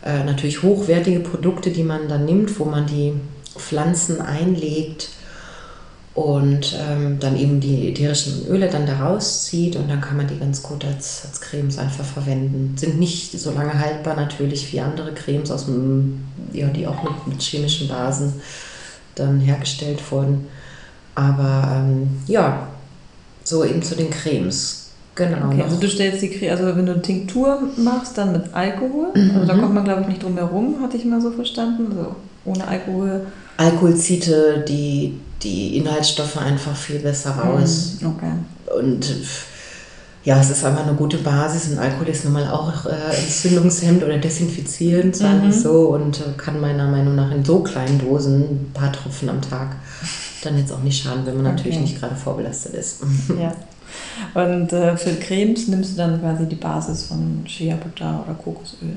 Äh, 0.03 0.25
natürlich 0.25 0.61
hochwertige 0.61 1.21
Produkte, 1.21 1.71
die 1.71 1.83
man 1.83 2.09
dann 2.09 2.25
nimmt, 2.25 2.59
wo 2.59 2.65
man 2.65 2.85
die 2.85 3.13
Pflanzen 3.57 4.19
einlegt 4.19 5.09
und 6.15 6.77
ähm, 6.77 7.17
dann 7.21 7.37
eben 7.37 7.61
die 7.61 7.87
ätherischen 7.87 8.45
Öle 8.47 8.67
dann 8.69 8.85
daraus 8.85 9.45
zieht 9.45 9.77
und 9.77 9.89
dann 9.89 10.01
kann 10.01 10.17
man 10.17 10.27
die 10.27 10.37
ganz 10.37 10.61
gut 10.61 10.83
als, 10.83 11.23
als 11.25 11.39
Cremes 11.39 11.77
einfach 11.77 12.03
verwenden. 12.03 12.75
Sind 12.77 12.99
nicht 12.99 13.39
so 13.39 13.51
lange 13.51 13.79
haltbar 13.79 14.17
natürlich 14.17 14.73
wie 14.73 14.81
andere 14.81 15.13
Cremes, 15.13 15.49
aus 15.49 15.67
dem, 15.67 16.25
ja, 16.51 16.67
die 16.67 16.87
auch 16.87 17.03
mit, 17.03 17.27
mit 17.27 17.41
chemischen 17.41 17.87
Basen 17.87 18.33
dann 19.15 19.39
hergestellt 19.39 20.01
wurden. 20.11 20.47
Aber 21.15 21.71
ähm, 21.73 22.09
ja, 22.27 22.67
so 23.49 23.65
eben 23.65 23.81
zu 23.81 23.95
den 23.95 24.09
Cremes. 24.09 24.85
Genau. 25.15 25.47
Okay, 25.47 25.63
also 25.63 25.75
du 25.75 25.89
stellst 25.89 26.21
die 26.21 26.29
Creme, 26.29 26.51
also 26.51 26.65
wenn 26.77 26.85
du 26.85 26.93
eine 26.93 27.01
Tinktur 27.01 27.61
machst, 27.77 28.17
dann 28.17 28.31
mit 28.31 28.53
Alkohol. 28.53 29.09
Mhm. 29.13 29.31
Also 29.35 29.47
da 29.47 29.57
kommt 29.57 29.73
man, 29.73 29.83
glaube 29.83 30.01
ich, 30.01 30.07
nicht 30.07 30.23
drum 30.23 30.37
herum, 30.37 30.75
hatte 30.81 30.95
ich 30.95 31.03
mal 31.03 31.19
so 31.19 31.31
verstanden. 31.31 31.87
Also 31.89 32.15
ohne 32.45 32.65
Alkohol. 32.65 33.25
Alkohol 33.57 33.95
zieht 33.95 34.31
die, 34.69 35.19
die 35.43 35.77
Inhaltsstoffe 35.77 36.37
einfach 36.37 36.75
viel 36.75 36.99
besser 36.99 37.31
raus. 37.31 37.97
Mhm. 37.99 38.07
Okay. 38.07 38.31
Und 38.79 39.05
ja, 40.23 40.39
es 40.39 40.49
ist 40.49 40.63
einfach 40.63 40.85
eine 40.85 40.95
gute 40.95 41.17
Basis. 41.17 41.71
Und 41.71 41.79
Alkohol 41.79 42.07
ist 42.07 42.23
nun 42.23 42.33
mal 42.33 42.47
auch 42.49 42.85
äh, 42.85 43.15
entzündungshemmend 43.21 44.03
oder 44.03 44.17
desinfizierend, 44.17 45.15
sagen 45.15 45.41
wir 45.41 45.49
mhm. 45.49 45.61
so, 45.61 45.87
und 45.89 46.19
äh, 46.19 46.23
kann 46.37 46.61
meiner 46.61 46.87
Meinung 46.87 47.15
nach 47.15 47.31
in 47.31 47.43
so 47.43 47.59
kleinen 47.59 47.99
Dosen, 47.99 48.41
ein 48.41 48.71
paar 48.73 48.91
Tropfen 48.91 49.29
am 49.29 49.41
Tag, 49.41 49.75
dann 50.41 50.57
jetzt 50.57 50.71
auch 50.71 50.81
nicht 50.83 51.03
schaden, 51.03 51.25
wenn 51.25 51.37
man 51.37 51.47
okay. 51.47 51.55
natürlich 51.55 51.79
nicht 51.79 51.99
gerade 51.99 52.15
vorbelastet 52.15 52.73
ist. 52.73 53.01
Ja. 53.39 53.53
Und 54.33 54.71
äh, 54.71 54.95
für 54.97 55.15
Cremes 55.15 55.67
nimmst 55.67 55.93
du 55.93 55.97
dann 55.97 56.21
quasi 56.21 56.45
die 56.45 56.55
Basis 56.55 57.05
von 57.05 57.43
Shea 57.47 57.75
Butter 57.75 58.23
oder 58.23 58.35
Kokosöl. 58.35 58.95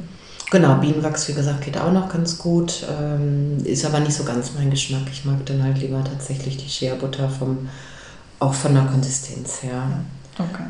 Genau, 0.51 0.75
Bienenwachs, 0.75 1.29
wie 1.29 1.33
gesagt, 1.33 1.65
geht 1.65 1.79
auch 1.79 1.93
noch 1.93 2.13
ganz 2.13 2.37
gut. 2.37 2.87
Ähm, 2.91 3.57
ist 3.65 3.87
aber 3.87 4.01
nicht 4.01 4.13
so 4.15 4.25
ganz 4.25 4.53
mein 4.55 4.71
Geschmack. 4.71 5.05
Ich 5.11 5.25
mag 5.25 5.45
dann 5.47 5.63
halt 5.63 5.79
lieber 5.79 6.05
tatsächlich 6.05 6.59
die 6.59 6.69
Shea 6.69 6.95
Butter 6.95 7.31
vom, 7.31 7.71
auch 8.39 8.53
von 8.53 8.75
der 8.75 8.85
Konsistenz 8.85 9.63
her. 9.63 9.83
Okay. 10.39 10.65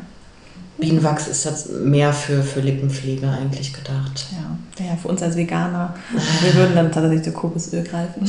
Bienenwachs 0.83 1.29
ist 1.29 1.45
jetzt 1.45 1.71
mehr 1.71 2.11
für, 2.11 2.43
für 2.43 2.59
Lippenpflege 2.59 3.29
eigentlich 3.29 3.71
gedacht. 3.71 4.25
Ja. 4.77 4.85
ja, 4.85 4.95
für 4.97 5.07
uns 5.07 5.21
als 5.21 5.37
Veganer, 5.37 5.95
wir 6.41 6.53
würden 6.55 6.75
dann 6.75 6.91
tatsächlich 6.91 7.23
zu 7.23 7.31
Kokosöl 7.31 7.83
greifen. 7.83 8.27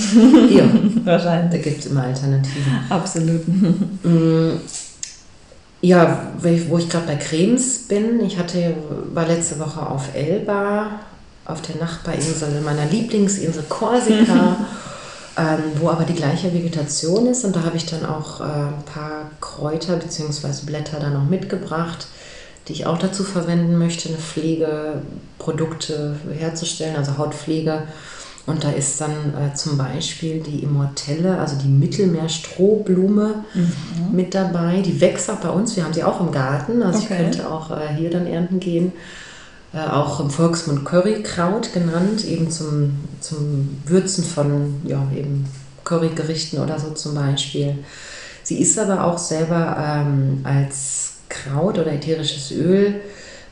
Ja, 0.54 0.62
wahrscheinlich. 1.04 1.50
Da 1.50 1.58
gibt 1.68 1.80
es 1.80 1.90
immer 1.90 2.04
Alternativen. 2.04 2.78
Absolut. 2.88 3.42
Mm, 4.04 4.60
ja, 5.80 6.28
wo 6.68 6.78
ich 6.78 6.88
gerade 6.88 7.06
bei 7.08 7.16
Cremes 7.16 7.88
bin, 7.88 8.20
ich 8.24 8.38
hatte, 8.38 8.74
war 9.12 9.26
letzte 9.26 9.58
Woche 9.58 9.84
auf 9.84 10.14
Elba, 10.14 11.00
auf 11.44 11.60
der 11.62 11.76
Nachbarinsel 11.76 12.60
meiner 12.60 12.86
Lieblingsinsel 12.86 13.64
Korsika, 13.68 14.56
ähm, 15.36 15.58
wo 15.80 15.88
aber 15.88 16.04
die 16.04 16.14
gleiche 16.14 16.54
Vegetation 16.54 17.26
ist. 17.26 17.44
Und 17.44 17.56
da 17.56 17.64
habe 17.64 17.76
ich 17.76 17.86
dann 17.86 18.06
auch 18.06 18.40
äh, 18.40 18.44
ein 18.44 18.84
paar 18.86 19.30
Kräuter 19.40 19.96
bzw. 19.96 20.64
Blätter 20.66 21.00
dann 21.00 21.14
noch 21.14 21.28
mitgebracht, 21.28 22.06
die 22.68 22.72
ich 22.72 22.86
auch 22.86 22.98
dazu 22.98 23.24
verwenden 23.24 23.78
möchte, 23.78 24.08
eine 24.08 24.18
Pflegeprodukte 24.18 26.16
herzustellen, 26.38 26.96
also 26.96 27.18
Hautpflege. 27.18 27.82
Und 28.46 28.62
da 28.62 28.70
ist 28.70 29.00
dann 29.00 29.34
äh, 29.34 29.54
zum 29.54 29.78
Beispiel 29.78 30.40
die 30.40 30.62
Immortelle, 30.62 31.38
also 31.38 31.56
die 31.56 31.68
Mittelmeerstrohblume 31.68 33.44
mhm. 33.54 33.72
mit 34.12 34.34
dabei. 34.34 34.82
Die 34.82 35.00
wächst 35.00 35.30
auch 35.30 35.36
bei 35.38 35.48
uns. 35.48 35.76
Wir 35.76 35.84
haben 35.84 35.94
sie 35.94 36.04
auch 36.04 36.20
im 36.20 36.30
Garten. 36.30 36.82
Also 36.82 36.98
okay. 36.98 37.08
ich 37.10 37.18
könnte 37.18 37.50
auch 37.50 37.70
äh, 37.70 37.94
hier 37.96 38.10
dann 38.10 38.26
ernten 38.26 38.60
gehen. 38.60 38.92
Äh, 39.72 39.88
auch 39.88 40.20
im 40.20 40.30
Volksmund 40.30 40.84
Currykraut 40.84 41.72
genannt, 41.72 42.24
eben 42.26 42.50
zum, 42.50 42.98
zum 43.20 43.78
Würzen 43.86 44.22
von 44.22 44.80
ja, 44.84 45.04
eben 45.16 45.48
Currygerichten 45.82 46.60
oder 46.60 46.78
so 46.78 46.90
zum 46.90 47.14
Beispiel. 47.14 47.78
Sie 48.42 48.60
ist 48.60 48.78
aber 48.78 49.04
auch 49.04 49.18
selber 49.18 49.76
ähm, 49.78 50.40
als 50.44 51.13
Kraut 51.34 51.78
oder 51.78 51.92
ätherisches 51.92 52.50
Öl 52.52 53.00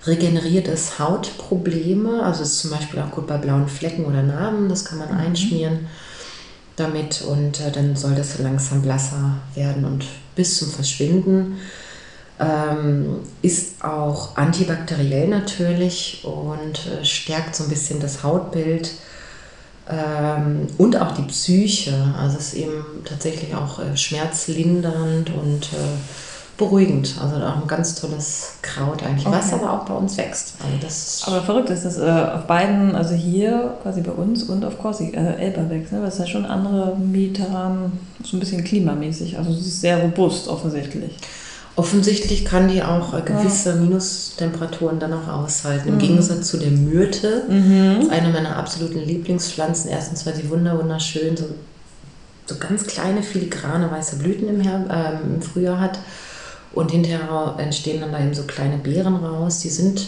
regeneriert 0.07 0.69
es 0.69 0.99
Hautprobleme. 0.99 2.23
Also 2.23 2.43
ist 2.43 2.59
zum 2.59 2.71
Beispiel 2.71 3.01
auch 3.01 3.11
gut 3.11 3.27
bei 3.27 3.37
blauen 3.37 3.69
Flecken 3.69 4.05
oder 4.05 4.23
Narben. 4.23 4.69
Das 4.69 4.85
kann 4.85 4.99
man 4.99 5.13
mhm. 5.13 5.19
einschmieren 5.19 5.87
damit 6.77 7.23
und 7.23 7.61
äh, 7.61 7.71
dann 7.71 7.97
soll 7.97 8.15
das 8.15 8.39
langsam 8.39 8.83
blasser 8.83 9.37
werden 9.55 9.85
und 9.85 10.05
bis 10.35 10.59
zum 10.59 10.71
Verschwinden. 10.71 11.59
Ähm, 12.41 13.19
ist 13.43 13.85
auch 13.85 14.37
antibakteriell 14.37 15.29
natürlich 15.29 16.25
und 16.25 16.81
äh, 16.87 17.05
stärkt 17.05 17.55
so 17.55 17.65
ein 17.65 17.71
bisschen 17.71 18.01
das 18.01 18.23
Hautbild 18.23 18.91
ähm, 19.89 20.67
und 20.79 20.97
auch 20.97 21.13
die 21.13 21.23
Psyche. 21.23 22.15
Also 22.19 22.39
ist 22.39 22.55
eben 22.55 22.85
tatsächlich 23.05 23.55
auch 23.55 23.79
äh, 23.79 23.97
schmerzlindernd 23.97 25.31
und 25.31 25.65
äh, 25.75 26.32
beruhigend. 26.63 27.15
Also 27.21 27.37
auch 27.37 27.63
ein 27.63 27.67
ganz 27.67 27.95
tolles 27.95 28.55
Kraut 28.63 29.03
eigentlich, 29.03 29.27
okay. 29.27 29.37
was 29.37 29.53
aber 29.53 29.73
auch 29.73 29.85
bei 29.85 29.95
uns 29.95 30.17
wächst. 30.17 30.55
Also 30.63 30.77
das 30.81 31.23
aber 31.27 31.43
verrückt 31.43 31.71
ist, 31.71 31.85
dass 31.85 31.99
äh, 31.99 32.03
auf 32.03 32.47
beiden, 32.47 32.95
also 32.95 33.15
hier 33.15 33.77
quasi 33.83 34.01
bei 34.01 34.13
uns 34.13 34.45
und 34.45 34.65
auf 34.65 34.79
Corsi, 34.79 35.13
äh, 35.15 35.37
Elba 35.37 35.69
wächst. 35.69 35.93
Ne? 35.93 36.01
Das 36.03 36.15
ist 36.15 36.21
ja 36.21 36.27
schon 36.27 36.47
andere 36.47 36.97
mediterran, 36.97 37.93
so 38.23 38.37
ein 38.37 38.41
bisschen 38.41 38.65
klimamäßig. 38.65 39.39
Also 39.39 39.51
es 39.53 39.67
ist 39.67 39.81
sehr 39.81 39.99
robust 39.99 40.49
offensichtlich. 40.49 41.17
Offensichtlich 41.75 42.45
kann 42.45 42.69
die 42.69 42.83
auch 42.83 43.15
äh, 43.15 43.23
gewisse 43.23 43.71
ja. 43.71 43.77
Minustemperaturen 43.77 44.99
dann 44.99 45.13
auch 45.15 45.29
aushalten. 45.29 45.89
Im 45.89 45.95
mhm. 45.95 46.01
Gegensatz 46.01 46.49
zu 46.49 46.59
der 46.59 46.71
Myrte, 46.71 47.45
mhm. 47.49 48.11
eine 48.11 48.29
meiner 48.29 48.57
absoluten 48.57 49.01
Lieblingspflanzen. 49.01 49.91
Erstens, 49.91 50.27
weil 50.27 50.35
sie 50.35 50.49
wunderschön 50.51 51.37
so, 51.37 51.47
so 52.47 52.57
ganz 52.57 52.87
kleine 52.87 53.23
filigrane 53.23 53.91
weiße 53.91 54.17
Blüten 54.17 54.49
im, 54.49 54.61
Her 54.61 54.85
äh, 54.91 55.27
im 55.27 55.41
Frühjahr 55.43 55.81
hat. 55.81 55.99
Und 56.75 56.91
hinterher 56.91 57.55
entstehen 57.59 58.01
dann 58.01 58.13
da 58.13 58.21
eben 58.21 58.35
so 58.35 58.45
kleine 58.45 58.79
Beeren 58.79 59.17
raus. 59.17 59.61
Die 59.61 59.69
sind 59.69 60.07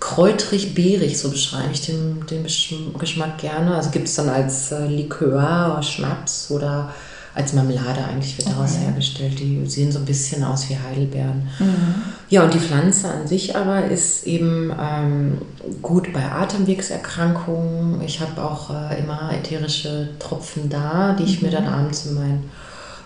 kräutrig-beerig, 0.00 1.18
so 1.18 1.30
beschreibe 1.30 1.72
ich 1.72 1.82
den, 1.82 2.26
den 2.26 2.42
Geschmack 2.42 3.38
gerne. 3.38 3.76
Also 3.76 3.90
gibt 3.90 4.08
es 4.08 4.16
dann 4.16 4.28
als 4.28 4.72
äh, 4.72 4.86
Likör 4.86 5.72
oder 5.72 5.82
Schnaps 5.82 6.50
oder 6.50 6.92
als 7.34 7.54
Marmelade 7.54 8.04
eigentlich 8.04 8.36
wird 8.36 8.48
daraus 8.48 8.72
okay. 8.74 8.84
hergestellt. 8.84 9.38
Die 9.38 9.64
sehen 9.66 9.90
so 9.90 10.00
ein 10.00 10.04
bisschen 10.04 10.44
aus 10.44 10.68
wie 10.68 10.76
Heidelbeeren. 10.76 11.48
Mhm. 11.58 11.94
Ja, 12.28 12.42
und 12.44 12.52
die 12.52 12.58
Pflanze 12.58 13.08
an 13.08 13.26
sich 13.26 13.56
aber 13.56 13.86
ist 13.86 14.26
eben 14.26 14.70
ähm, 14.78 15.38
gut 15.80 16.12
bei 16.12 16.30
Atemwegserkrankungen. 16.30 18.02
Ich 18.02 18.20
habe 18.20 18.42
auch 18.42 18.70
äh, 18.70 18.98
immer 18.98 19.30
ätherische 19.32 20.10
Tropfen 20.18 20.68
da, 20.68 21.14
die 21.18 21.24
ich 21.24 21.40
mhm. 21.40 21.48
mir 21.48 21.54
dann 21.54 21.66
abends 21.66 22.06
in 22.06 22.14
mein 22.14 22.42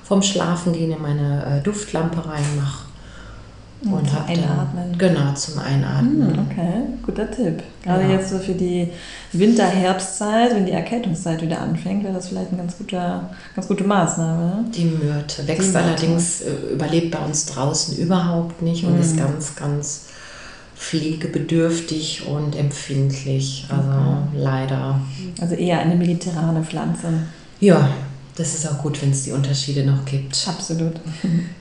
vom 0.07 0.23
Schlafengehen 0.23 0.93
in 0.93 1.03
meine 1.03 1.59
äh, 1.59 1.63
Duftlampe 1.63 2.19
reinmache. 2.19 2.87
Und, 3.85 3.93
und 3.93 4.09
zum 4.09 4.19
Einatmen. 4.27 4.99
Dann, 4.99 5.15
genau, 5.15 5.35
zum 5.35 5.59
Einatmen. 5.59 6.35
Hm, 6.35 6.47
okay, 6.51 6.73
guter 7.05 7.31
Tipp. 7.31 7.63
Gerade 7.83 8.03
genau. 8.05 8.15
jetzt 8.15 8.31
so 8.31 8.39
für 8.39 8.55
die 8.55 8.89
Winter-Herbstzeit, 9.33 10.55
wenn 10.55 10.65
die 10.65 10.73
Erkältungszeit 10.73 11.43
wieder 11.43 11.61
anfängt, 11.61 12.03
wäre 12.03 12.15
das 12.15 12.29
vielleicht 12.29 12.49
eine 12.49 12.59
ganz, 12.59 12.79
guter, 12.79 13.31
ganz 13.55 13.69
gute 13.69 13.85
Maßnahme. 13.85 14.45
Ne? 14.47 14.65
Die 14.75 14.85
Myrte 14.85 15.47
wächst 15.47 15.69
die 15.69 15.73
Myrte. 15.73 15.79
allerdings, 15.79 16.41
äh, 16.41 16.73
überlebt 16.73 17.11
bei 17.11 17.19
uns 17.19 17.47
draußen 17.47 17.99
überhaupt 17.99 18.63
nicht 18.63 18.85
und 18.85 18.95
hm. 18.95 19.01
ist 19.01 19.17
ganz, 19.19 19.55
ganz 19.57 20.07
pflegebedürftig 20.77 22.27
und 22.27 22.57
empfindlich. 22.57 23.67
Also 23.69 23.89
okay. 23.89 24.37
leider. 24.37 25.01
Also 25.41 25.55
eher 25.55 25.81
eine 25.81 25.97
mediterrane 25.97 26.63
Pflanze. 26.63 27.09
Ja, 27.61 27.89
das 28.37 28.55
ist 28.55 28.69
auch 28.69 28.79
gut, 28.83 29.01
wenn 29.01 29.13
es 29.13 29.23
die 29.23 29.33
Unterschiede 29.33 29.85
noch 29.85 30.05
gibt. 30.05 30.47
Absolut. 30.49 30.95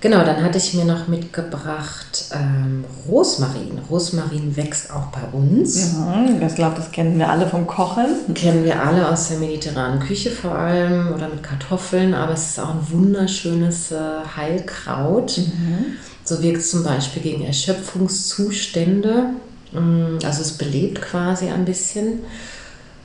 Genau, 0.01 0.23
dann 0.23 0.43
hatte 0.43 0.59
ich 0.59 0.73
mir 0.75 0.85
noch 0.85 1.07
mitgebracht 1.07 2.25
ähm, 2.31 2.85
Rosmarin. 3.07 3.79
Rosmarin 3.89 4.55
wächst 4.55 4.91
auch 4.91 5.07
bei 5.07 5.21
uns. 5.35 5.93
Ja, 5.93 6.25
ich 6.45 6.53
glaube, 6.53 6.75
das 6.75 6.91
kennen 6.91 7.17
wir 7.17 7.29
alle 7.29 7.47
vom 7.47 7.65
Kochen. 7.65 8.05
Kennen 8.35 8.63
wir 8.65 8.79
alle 8.83 9.09
aus 9.09 9.29
der 9.29 9.39
mediterranen 9.39 9.99
Küche 9.99 10.29
vor 10.29 10.53
allem 10.53 11.11
oder 11.11 11.27
mit 11.29 11.41
Kartoffeln, 11.41 12.13
aber 12.13 12.33
es 12.33 12.51
ist 12.51 12.59
auch 12.59 12.69
ein 12.69 12.87
wunderschönes 12.91 13.91
äh, 13.91 13.97
Heilkraut. 14.35 15.39
Mhm. 15.39 15.95
So 16.23 16.43
wirkt 16.43 16.59
es 16.59 16.69
zum 16.69 16.83
Beispiel 16.83 17.23
gegen 17.23 17.45
Erschöpfungszustände. 17.45 19.29
Mm, 19.71 20.17
also 20.23 20.41
es 20.41 20.51
belebt 20.51 21.01
quasi 21.01 21.49
ein 21.49 21.65
bisschen. 21.65 22.19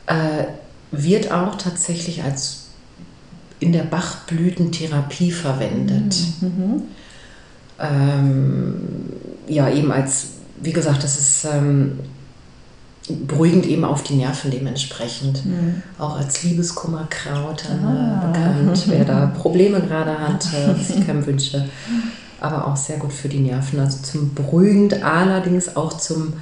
Äh, 0.07 0.45
wird 0.93 1.31
auch 1.31 1.57
tatsächlich 1.57 2.25
als 2.25 2.60
in 3.61 3.73
der 3.73 3.85
Bachblütentherapie 3.85 5.31
verwendet. 5.31 6.17
Mhm. 6.41 6.83
Ähm, 7.79 8.75
ja, 9.47 9.71
eben 9.71 9.93
als, 9.93 10.29
wie 10.61 10.73
gesagt, 10.73 11.05
das 11.05 11.19
ist 11.19 11.45
ähm, 11.45 12.01
beruhigend 13.27 13.67
eben 13.67 13.85
auf 13.85 14.03
die 14.03 14.15
Nerven 14.15 14.51
dementsprechend. 14.51 15.45
Mhm. 15.45 15.83
Auch 15.99 16.17
als 16.17 16.43
Liebeskummerkraut 16.43 17.65
äh, 17.65 17.87
ah. 17.87 18.27
bekannt, 18.27 18.85
wer 18.87 19.05
da 19.05 19.27
Probleme 19.39 19.81
gerade 19.81 20.19
hat, 20.19 20.47
äh, 20.53 20.75
was 20.79 20.91
ich 20.91 21.07
keinem 21.07 21.25
wünsche. 21.25 21.67
aber 22.41 22.67
auch 22.67 22.77
sehr 22.77 22.97
gut 22.97 23.13
für 23.13 23.29
die 23.29 23.41
Nerven. 23.41 23.79
Also 23.81 23.99
zum 24.03 24.35
beruhigend, 24.35 25.03
allerdings 25.03 25.77
auch 25.77 25.93
zum 25.99 26.35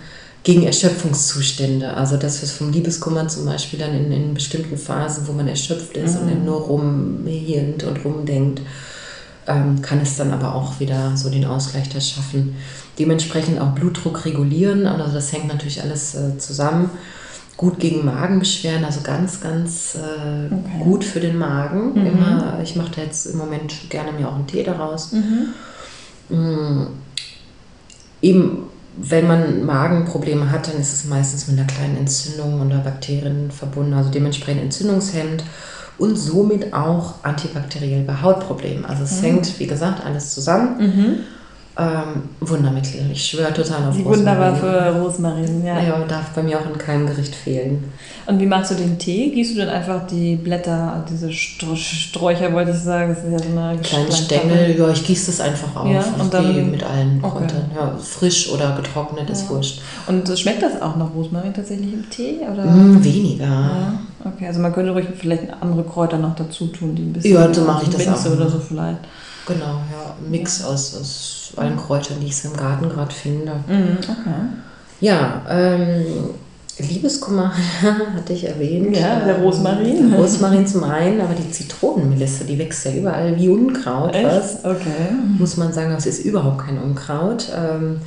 gegen 0.42 0.62
Erschöpfungszustände. 0.62 1.94
Also 1.94 2.16
das 2.16 2.42
ist 2.42 2.52
vom 2.52 2.70
Liebeskummer 2.70 3.28
zum 3.28 3.46
Beispiel 3.46 3.78
dann 3.78 3.94
in, 3.94 4.12
in 4.12 4.34
bestimmten 4.34 4.76
Phasen, 4.76 5.26
wo 5.26 5.32
man 5.32 5.48
erschöpft 5.48 5.96
ist 5.96 6.20
mhm. 6.20 6.32
und 6.32 6.44
nur 6.44 6.60
rumhirnt 6.60 7.84
und 7.84 8.04
rumdenkt, 8.04 8.62
ähm, 9.46 9.82
kann 9.82 10.00
es 10.00 10.16
dann 10.16 10.32
aber 10.32 10.54
auch 10.54 10.80
wieder 10.80 11.16
so 11.16 11.30
den 11.30 11.44
Ausgleich 11.44 11.88
da 11.88 12.00
schaffen. 12.00 12.56
Dementsprechend 12.98 13.60
auch 13.60 13.72
Blutdruck 13.72 14.24
regulieren, 14.24 14.86
also 14.86 15.12
das 15.12 15.32
hängt 15.32 15.48
natürlich 15.48 15.82
alles 15.82 16.14
äh, 16.14 16.38
zusammen. 16.38 16.90
Gut 17.56 17.80
gegen 17.80 18.04
Magenbeschwerden, 18.04 18.84
also 18.84 19.00
ganz, 19.00 19.40
ganz 19.40 19.96
äh, 19.96 20.46
okay. 20.46 20.78
gut 20.78 21.02
für 21.02 21.18
den 21.18 21.36
Magen. 21.36 21.94
Mhm. 21.94 22.06
Immer, 22.06 22.60
ich 22.62 22.76
mache 22.76 22.92
da 22.94 23.02
jetzt 23.02 23.26
im 23.26 23.36
Moment 23.36 23.90
gerne 23.90 24.12
mir 24.12 24.28
auch 24.28 24.36
einen 24.36 24.46
Tee 24.46 24.62
daraus. 24.62 25.10
Mhm. 25.10 25.54
Mhm. 26.28 26.86
Eben 28.22 28.68
wenn 28.96 29.26
man 29.26 29.64
Magenprobleme 29.64 30.50
hat, 30.50 30.68
dann 30.68 30.80
ist 30.80 30.92
es 30.92 31.04
meistens 31.04 31.48
mit 31.48 31.58
einer 31.58 31.66
kleinen 31.66 31.96
Entzündung 31.96 32.60
oder 32.60 32.78
Bakterien 32.78 33.50
verbunden, 33.50 33.94
also 33.94 34.10
dementsprechend 34.10 34.62
entzündungshemmend 34.62 35.44
und 35.98 36.16
somit 36.16 36.72
auch 36.72 37.22
antibakteriell 37.22 38.02
bei 38.02 38.20
Hautproblemen. 38.22 38.84
Also 38.84 39.04
es 39.04 39.20
mhm. 39.20 39.26
hängt, 39.26 39.58
wie 39.58 39.66
gesagt, 39.66 40.04
alles 40.04 40.34
zusammen. 40.34 40.78
Mhm. 40.78 41.16
Ähm, 41.80 42.24
Wundermittel. 42.40 43.08
Ich 43.12 43.24
schwöre 43.24 43.54
total 43.54 43.88
auf 43.88 43.96
Die 43.96 44.02
Rosmarin. 44.02 44.18
Wunderbar 44.18 44.56
für 44.56 45.00
Rosmarin, 45.00 45.64
ja. 45.64 45.80
Ja, 45.80 46.04
darf 46.08 46.30
bei 46.30 46.42
mir 46.42 46.58
auch 46.58 46.66
in 46.66 46.76
keinem 46.76 47.06
Gericht 47.06 47.36
fehlen. 47.36 47.84
Und 48.26 48.40
wie 48.40 48.46
machst 48.46 48.72
du 48.72 48.74
den 48.74 48.98
Tee? 48.98 49.30
Gießt 49.30 49.54
du 49.54 49.60
dann 49.60 49.68
einfach 49.68 50.04
die 50.08 50.34
Blätter, 50.34 51.04
diese 51.08 51.32
Sträucher, 51.32 52.52
wollte 52.52 52.72
ich 52.72 52.78
sagen, 52.78 53.14
das 53.14 53.22
ist 53.22 53.30
ja 53.30 53.38
so 53.38 53.56
eine 53.56 53.78
Kleinen 53.78 54.10
Stängel, 54.10 54.76
ja, 54.76 54.88
ich 54.90 55.04
gieße 55.04 55.26
das 55.26 55.40
einfach 55.40 55.76
auf. 55.76 55.88
Ja, 55.88 56.04
und 56.18 56.34
dann 56.34 56.70
mit 56.72 56.82
allen 56.82 57.20
okay. 57.22 57.38
Kräutern. 57.38 57.70
Ja, 57.76 57.96
frisch 57.96 58.50
oder 58.52 58.74
getrocknet 58.74 59.30
ist 59.30 59.44
ja. 59.44 59.50
wurscht. 59.50 59.80
Und 60.08 60.36
schmeckt 60.36 60.62
das 60.62 60.82
auch 60.82 60.96
nach 60.96 61.14
Rosmarin 61.14 61.54
tatsächlich 61.54 61.92
im 61.92 62.10
Tee? 62.10 62.38
Oder? 62.52 62.64
Mm, 62.64 63.04
weniger. 63.04 63.44
Ja. 63.44 64.00
Okay, 64.24 64.48
also 64.48 64.58
man 64.58 64.72
könnte 64.72 64.90
ruhig 64.90 65.06
vielleicht 65.16 65.44
andere 65.60 65.84
Kräuter 65.84 66.18
noch 66.18 66.34
dazu 66.34 66.66
tun, 66.66 66.96
die 66.96 67.02
ein 67.02 67.12
bisschen. 67.12 67.34
Ja, 67.34 67.54
so 67.54 67.62
mache 67.62 67.84
ich 67.84 67.90
das 67.90 68.26
auch. 68.26 68.32
oder 68.32 68.48
so 68.48 68.58
vielleicht. 68.58 68.98
Genau, 69.48 69.82
ja. 69.90 70.14
Mix 70.28 70.62
aus, 70.62 70.94
aus 70.94 71.52
allen 71.56 71.76
Kräutern, 71.76 72.18
die 72.20 72.26
ich 72.26 72.36
so 72.36 72.48
im 72.48 72.56
Garten 72.56 72.88
gerade 72.88 73.14
finde. 73.14 73.52
Mhm, 73.66 73.96
okay. 74.02 74.40
Ja, 75.00 75.42
ähm, 75.48 76.04
Liebeskummer 76.78 77.52
hatte 78.14 78.32
ich 78.32 78.44
erwähnt. 78.44 78.94
Ja, 78.96 79.20
der 79.20 79.38
Rosmarin. 79.38 80.10
Der 80.10 80.18
Rosmarin 80.18 80.66
zum 80.66 80.84
einen, 80.84 81.20
aber 81.20 81.34
die 81.34 81.50
Zitronenmelisse, 81.50 82.44
die 82.44 82.58
wächst 82.58 82.84
ja 82.84 82.92
überall 82.92 83.36
wie 83.36 83.48
Unkraut 83.48 84.14
Echt? 84.14 84.28
fast. 84.28 84.64
Okay. 84.64 85.14
Muss 85.38 85.56
man 85.56 85.72
sagen, 85.72 85.92
das 85.92 86.06
ist 86.06 86.24
überhaupt 86.24 86.66
kein 86.66 86.78
Unkraut. 86.78 87.48
Ähm, 87.56 88.00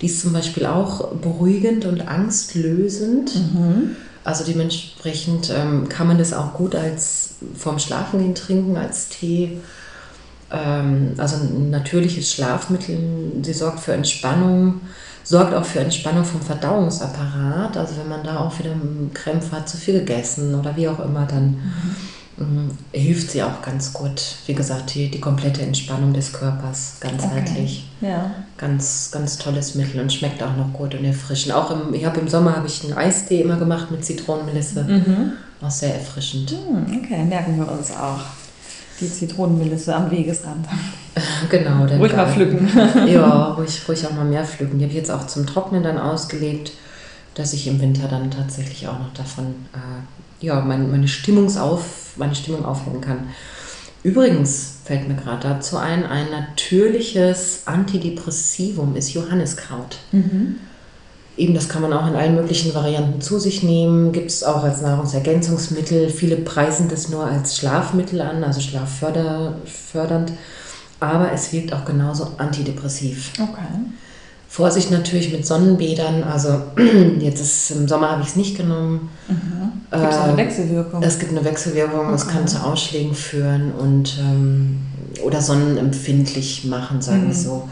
die 0.00 0.06
ist 0.06 0.20
zum 0.20 0.32
Beispiel 0.32 0.66
auch 0.66 1.12
beruhigend 1.14 1.86
und 1.86 2.06
angstlösend. 2.06 3.34
Mhm. 3.34 3.96
Also 4.24 4.44
dementsprechend 4.44 5.50
ähm, 5.56 5.88
kann 5.88 6.06
man 6.06 6.18
das 6.18 6.34
auch 6.34 6.54
gut 6.54 6.74
als 6.74 7.36
vorm 7.56 7.78
Schlafengehen 7.78 8.34
trinken, 8.34 8.76
als 8.76 9.08
Tee 9.08 9.44
ähm, 9.44 9.60
also 10.50 11.36
ein 11.36 11.70
natürliches 11.70 12.32
Schlafmittel. 12.32 12.98
Sie 13.42 13.52
sorgt 13.52 13.80
für 13.80 13.92
Entspannung, 13.92 14.80
sorgt 15.22 15.54
auch 15.54 15.64
für 15.64 15.80
Entspannung 15.80 16.24
vom 16.24 16.40
Verdauungsapparat. 16.40 17.76
Also 17.76 17.98
wenn 17.98 18.08
man 18.08 18.24
da 18.24 18.40
auch 18.40 18.58
wieder 18.58 18.74
Krämpfe 19.12 19.52
hat, 19.52 19.68
zu 19.68 19.76
viel 19.76 20.00
gegessen 20.00 20.54
oder 20.54 20.74
wie 20.76 20.88
auch 20.88 21.00
immer, 21.00 21.26
dann 21.26 21.58
mhm. 22.38 22.70
äh, 22.92 22.98
hilft 22.98 23.32
sie 23.32 23.42
auch 23.42 23.60
ganz 23.60 23.92
gut. 23.92 24.36
Wie 24.46 24.54
gesagt, 24.54 24.94
die, 24.94 25.10
die 25.10 25.20
komplette 25.20 25.60
Entspannung 25.60 26.14
des 26.14 26.32
Körpers, 26.32 26.96
ganzheitlich. 27.00 27.90
Okay. 28.00 28.10
Ja. 28.12 28.30
Ganz, 28.56 29.10
ganz 29.12 29.36
tolles 29.36 29.74
Mittel 29.74 30.00
und 30.00 30.10
schmeckt 30.10 30.42
auch 30.42 30.56
noch 30.56 30.72
gut 30.72 30.94
und 30.94 31.04
erfrischend. 31.04 31.54
Auch 31.54 31.70
im, 31.70 31.92
ich 31.92 32.06
habe 32.06 32.20
im 32.20 32.28
Sommer 32.28 32.56
habe 32.56 32.68
ich 32.68 32.82
einen 32.84 32.94
Eistee 32.94 33.42
immer 33.42 33.56
gemacht 33.56 33.90
mit 33.90 34.02
Zitronenmelisse. 34.02 34.82
Mhm. 34.84 35.32
Auch 35.60 35.70
sehr 35.70 35.94
erfrischend. 35.94 36.52
Mhm, 36.52 37.02
okay, 37.04 37.22
merken 37.24 37.58
wir 37.58 37.70
uns 37.70 37.90
auch 37.90 38.20
die 39.00 39.10
Zitronenmelisse 39.10 39.94
am 39.94 40.10
Wegesrand. 40.10 40.66
Genau. 41.50 41.84
Ruhig 41.84 42.14
mal 42.14 42.28
pflücken. 42.28 42.68
ja, 43.08 43.52
ruhig, 43.54 43.80
ruhig 43.88 44.06
auch 44.06 44.12
mal 44.12 44.24
mehr 44.24 44.44
pflücken. 44.44 44.78
Die 44.78 44.84
habe 44.84 44.92
ich 44.92 44.98
jetzt 44.98 45.10
auch 45.10 45.26
zum 45.26 45.46
Trocknen 45.46 45.82
dann 45.82 45.98
ausgelegt, 45.98 46.70
dass 47.34 47.52
ich 47.54 47.66
im 47.66 47.80
Winter 47.80 48.06
dann 48.06 48.30
tatsächlich 48.30 48.86
auch 48.86 49.00
noch 49.00 49.12
davon 49.14 49.46
äh, 49.72 50.46
ja, 50.46 50.60
meine, 50.60 50.84
meine, 50.84 51.08
Stimmungsauf, 51.08 52.12
meine 52.16 52.36
Stimmung 52.36 52.64
aufhängen 52.64 53.00
kann. 53.00 53.28
Übrigens 54.04 54.76
fällt 54.84 55.08
mir 55.08 55.16
gerade 55.16 55.48
dazu 55.48 55.76
ein, 55.76 56.06
ein 56.06 56.30
natürliches 56.30 57.62
Antidepressivum 57.66 58.94
ist 58.94 59.12
Johanniskraut. 59.12 59.96
Mhm. 60.12 60.60
Eben, 61.38 61.54
das 61.54 61.68
kann 61.68 61.82
man 61.82 61.92
auch 61.92 62.08
in 62.08 62.16
allen 62.16 62.34
möglichen 62.34 62.74
Varianten 62.74 63.20
zu 63.20 63.38
sich 63.38 63.62
nehmen. 63.62 64.10
Gibt 64.10 64.30
es 64.30 64.42
auch 64.42 64.64
als 64.64 64.82
Nahrungsergänzungsmittel. 64.82 66.10
Viele 66.10 66.36
preisen 66.36 66.88
das 66.88 67.08
nur 67.08 67.24
als 67.24 67.56
Schlafmittel 67.56 68.20
an, 68.20 68.42
also 68.42 68.60
schlaffördernd. 68.60 70.32
Aber 70.98 71.30
es 71.32 71.52
wirkt 71.52 71.72
auch 71.72 71.84
genauso 71.84 72.32
antidepressiv. 72.38 73.32
Okay. 73.40 73.62
Vorsicht 74.48 74.90
natürlich 74.90 75.30
mit 75.30 75.46
Sonnenbädern. 75.46 76.24
Also 76.24 76.60
jetzt 77.20 77.40
ist 77.40 77.70
im 77.70 77.86
Sommer 77.86 78.10
habe 78.10 78.22
ich 78.22 78.28
es 78.28 78.36
nicht 78.36 78.56
genommen. 78.56 79.08
Mhm. 79.28 79.96
Gibt 79.96 80.10
es 80.12 80.16
äh, 80.16 80.20
eine 80.20 80.36
Wechselwirkung? 80.36 81.02
Es 81.02 81.18
gibt 81.20 81.30
eine 81.30 81.44
Wechselwirkung. 81.44 82.06
Okay. 82.06 82.14
Es 82.14 82.26
kann 82.26 82.48
zu 82.48 82.64
Ausschlägen 82.64 83.14
führen 83.14 83.72
und 83.72 84.18
ähm, 84.18 84.78
oder 85.22 85.40
sonnenempfindlich 85.40 86.64
machen, 86.64 87.00
sagen 87.00 87.28
wir 87.28 87.28
mhm. 87.28 87.32
so. 87.32 87.68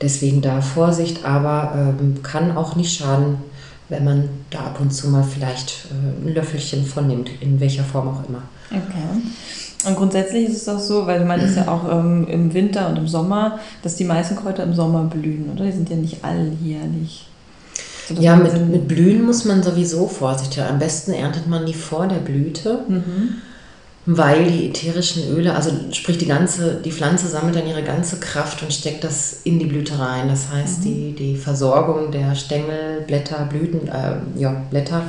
Deswegen 0.00 0.40
da 0.40 0.60
Vorsicht, 0.60 1.24
aber 1.24 1.72
ähm, 1.74 2.22
kann 2.22 2.56
auch 2.56 2.76
nicht 2.76 2.96
schaden, 2.96 3.38
wenn 3.88 4.04
man 4.04 4.28
da 4.50 4.60
ab 4.60 4.80
und 4.80 4.92
zu 4.92 5.08
mal 5.08 5.24
vielleicht 5.24 5.86
äh, 5.90 6.28
ein 6.28 6.34
Löffelchen 6.34 6.84
von 6.84 7.08
nimmt, 7.08 7.30
in 7.40 7.58
welcher 7.58 7.82
Form 7.82 8.08
auch 8.08 8.28
immer. 8.28 8.42
Okay. 8.70 9.88
Und 9.88 9.96
grundsätzlich 9.96 10.48
ist 10.48 10.62
es 10.62 10.68
auch 10.68 10.78
so, 10.78 11.06
weil 11.06 11.24
man 11.24 11.40
ist 11.40 11.56
ja 11.56 11.68
auch 11.68 11.90
ähm, 11.90 12.26
im 12.28 12.52
Winter 12.52 12.88
und 12.88 12.96
im 12.96 13.08
Sommer, 13.08 13.58
dass 13.82 13.96
die 13.96 14.04
meisten 14.04 14.36
Kräuter 14.36 14.64
im 14.64 14.74
Sommer 14.74 15.04
blühen, 15.04 15.50
oder? 15.52 15.64
Die 15.64 15.72
sind 15.72 15.88
ja 15.88 15.96
nicht 15.96 16.24
alljährlich. 16.24 17.26
So, 18.08 18.14
ja, 18.14 18.36
mit, 18.36 18.68
mit 18.68 18.88
Blühen 18.88 19.24
muss 19.24 19.44
man 19.44 19.62
sowieso 19.62 20.08
vorsichtig. 20.08 20.62
Am 20.62 20.78
besten 20.78 21.12
erntet 21.12 21.46
man 21.46 21.66
die 21.66 21.74
vor 21.74 22.06
der 22.06 22.16
Blüte. 22.16 22.84
Mhm 22.88 23.36
weil 24.10 24.50
die 24.50 24.68
ätherischen 24.70 25.28
Öle, 25.36 25.54
also 25.54 25.70
sprich 25.92 26.16
die 26.16 26.26
ganze, 26.26 26.80
die 26.82 26.92
Pflanze 26.92 27.28
sammelt 27.28 27.56
dann 27.56 27.66
ihre 27.66 27.82
ganze 27.82 28.18
Kraft 28.18 28.62
und 28.62 28.72
steckt 28.72 29.04
das 29.04 29.40
in 29.44 29.58
die 29.58 29.66
Blüte 29.66 29.98
rein. 29.98 30.28
Das 30.28 30.50
heißt, 30.50 30.80
mhm. 30.80 30.84
die, 30.84 31.12
die 31.12 31.36
Versorgung 31.36 32.10
der 32.10 32.34
Stängel, 32.34 33.02
Blätter, 33.06 33.44
Blüten, 33.44 33.86
äh, 33.86 34.16
ja, 34.34 34.62
Blätter 34.70 35.02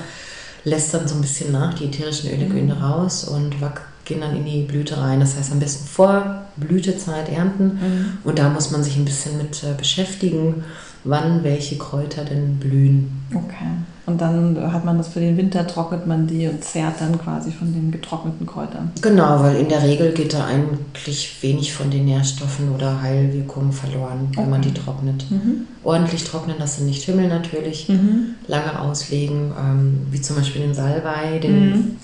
lässt 0.65 0.93
dann 0.93 1.07
so 1.07 1.15
ein 1.15 1.21
bisschen 1.21 1.53
nach. 1.53 1.75
Die 1.75 1.85
ätherischen 1.85 2.29
Öle 2.29 2.43
mhm. 2.43 2.53
gehen 2.53 2.71
raus 2.71 3.23
und 3.23 3.55
gehen 4.03 4.19
dann 4.19 4.35
in 4.35 4.43
die 4.43 4.63
Blüte 4.63 4.97
rein. 4.97 5.21
Das 5.21 5.37
heißt, 5.37 5.53
am 5.53 5.59
besten 5.59 5.87
vor 5.87 6.41
Blütezeit 6.57 7.29
ernten. 7.29 7.63
Mhm. 7.63 8.17
Und 8.25 8.37
da 8.37 8.49
muss 8.49 8.69
man 8.71 8.83
sich 8.83 8.97
ein 8.97 9.05
bisschen 9.05 9.37
mit 9.37 9.63
äh, 9.63 9.75
beschäftigen, 9.77 10.65
wann 11.05 11.45
welche 11.45 11.77
Kräuter 11.77 12.25
denn 12.25 12.57
blühen. 12.57 13.23
Okay. 13.33 13.77
Und 14.09 14.19
dann 14.19 14.73
hat 14.73 14.85
man 14.85 14.97
das 14.97 15.09
für 15.09 15.19
den 15.19 15.37
Winter, 15.37 15.67
trocknet 15.67 16.07
man 16.07 16.25
die 16.25 16.47
und 16.47 16.63
zehrt 16.63 16.99
dann 16.99 17.19
quasi 17.21 17.51
von 17.51 17.71
den 17.71 17.91
getrockneten 17.91 18.47
Kräutern. 18.47 18.91
Genau, 19.03 19.39
weil 19.41 19.57
in 19.57 19.69
der 19.69 19.83
Regel 19.83 20.13
geht 20.13 20.33
da 20.33 20.45
eigentlich 20.45 21.37
wenig 21.41 21.71
von 21.73 21.91
den 21.91 22.05
Nährstoffen 22.05 22.73
oder 22.73 23.03
Heilwirkungen 23.03 23.71
verloren, 23.71 24.31
wenn 24.35 24.49
man 24.49 24.63
die 24.63 24.73
trocknet. 24.73 25.29
Mhm. 25.29 25.67
Ordentlich 25.83 26.23
trocknen 26.23 26.57
lassen, 26.57 26.87
nicht 26.87 27.03
schimmeln 27.03 27.29
natürlich, 27.29 27.87
mhm. 27.87 28.33
lange 28.47 28.79
auslegen, 28.79 29.51
ähm, 29.59 30.07
wie 30.09 30.19
zum 30.19 30.37
Beispiel 30.37 30.63
den 30.63 30.73
Salbei, 30.73 31.37
den, 31.37 31.69
mhm. 31.69 31.97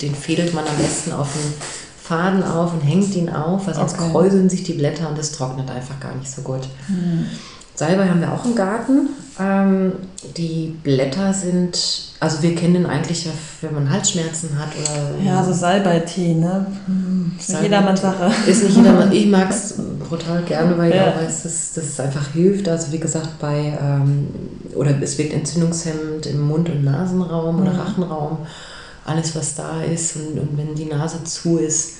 den 0.00 0.14
fädelt 0.14 0.54
man 0.54 0.64
am 0.64 0.76
besten 0.76 1.10
auf 1.10 1.32
den 1.32 1.54
Faden 2.00 2.44
auf 2.44 2.72
und 2.72 2.82
hängt 2.82 3.16
ihn 3.16 3.30
auf, 3.30 3.66
weil 3.66 3.74
sonst 3.74 3.98
okay. 3.98 4.12
kräuseln 4.12 4.48
sich 4.48 4.62
die 4.62 4.74
Blätter 4.74 5.08
und 5.08 5.18
es 5.18 5.32
trocknet 5.32 5.68
einfach 5.72 5.98
gar 5.98 6.14
nicht 6.14 6.30
so 6.30 6.42
gut. 6.42 6.68
Mhm. 7.78 7.86
Salbei 7.86 8.08
haben 8.08 8.20
wir 8.20 8.32
auch 8.32 8.44
im 8.44 8.54
Garten. 8.54 9.08
Ähm, 9.40 9.92
die 10.36 10.76
Blätter 10.82 11.32
sind, 11.32 12.10
also 12.18 12.42
wir 12.42 12.56
kennen 12.56 12.74
den 12.74 12.86
eigentlich 12.86 13.24
ja, 13.24 13.30
wenn 13.60 13.72
man 13.72 13.90
Halsschmerzen 13.90 14.58
hat 14.58 14.70
oder. 14.76 15.24
Ja, 15.24 15.44
so 15.44 15.52
Salbeitee, 15.52 16.34
ne? 16.34 16.66
Hm, 16.86 17.32
ist 17.38 17.50
nicht 17.50 17.62
jedermanns 17.62 18.00
Sache. 18.00 18.32
Ist 18.48 18.64
nicht 18.64 18.76
jedermanns. 18.76 19.14
Ich 19.14 19.26
mag 19.26 19.50
es 19.50 19.74
brutal 20.08 20.42
gerne, 20.42 20.76
weil 20.76 20.90
ja. 20.90 20.96
ich 20.96 21.14
auch 21.14 21.22
weiß, 21.22 21.42
dass 21.44 21.72
das 21.74 22.00
einfach 22.00 22.32
hilft. 22.32 22.68
Also 22.68 22.90
wie 22.90 22.98
gesagt, 22.98 23.38
bei, 23.38 23.78
ähm, 23.80 24.26
oder 24.74 25.00
es 25.00 25.16
wirkt 25.18 25.32
entzündungshemmend 25.32 26.26
im 26.26 26.40
Mund- 26.40 26.68
und 26.68 26.84
Nasenraum 26.84 27.62
oder 27.62 27.78
Rachenraum. 27.78 28.38
Alles, 29.04 29.36
was 29.36 29.54
da 29.54 29.82
ist. 29.82 30.16
Und, 30.16 30.38
und 30.38 30.58
wenn 30.58 30.74
die 30.74 30.84
Nase 30.86 31.22
zu 31.22 31.58
ist, 31.58 31.98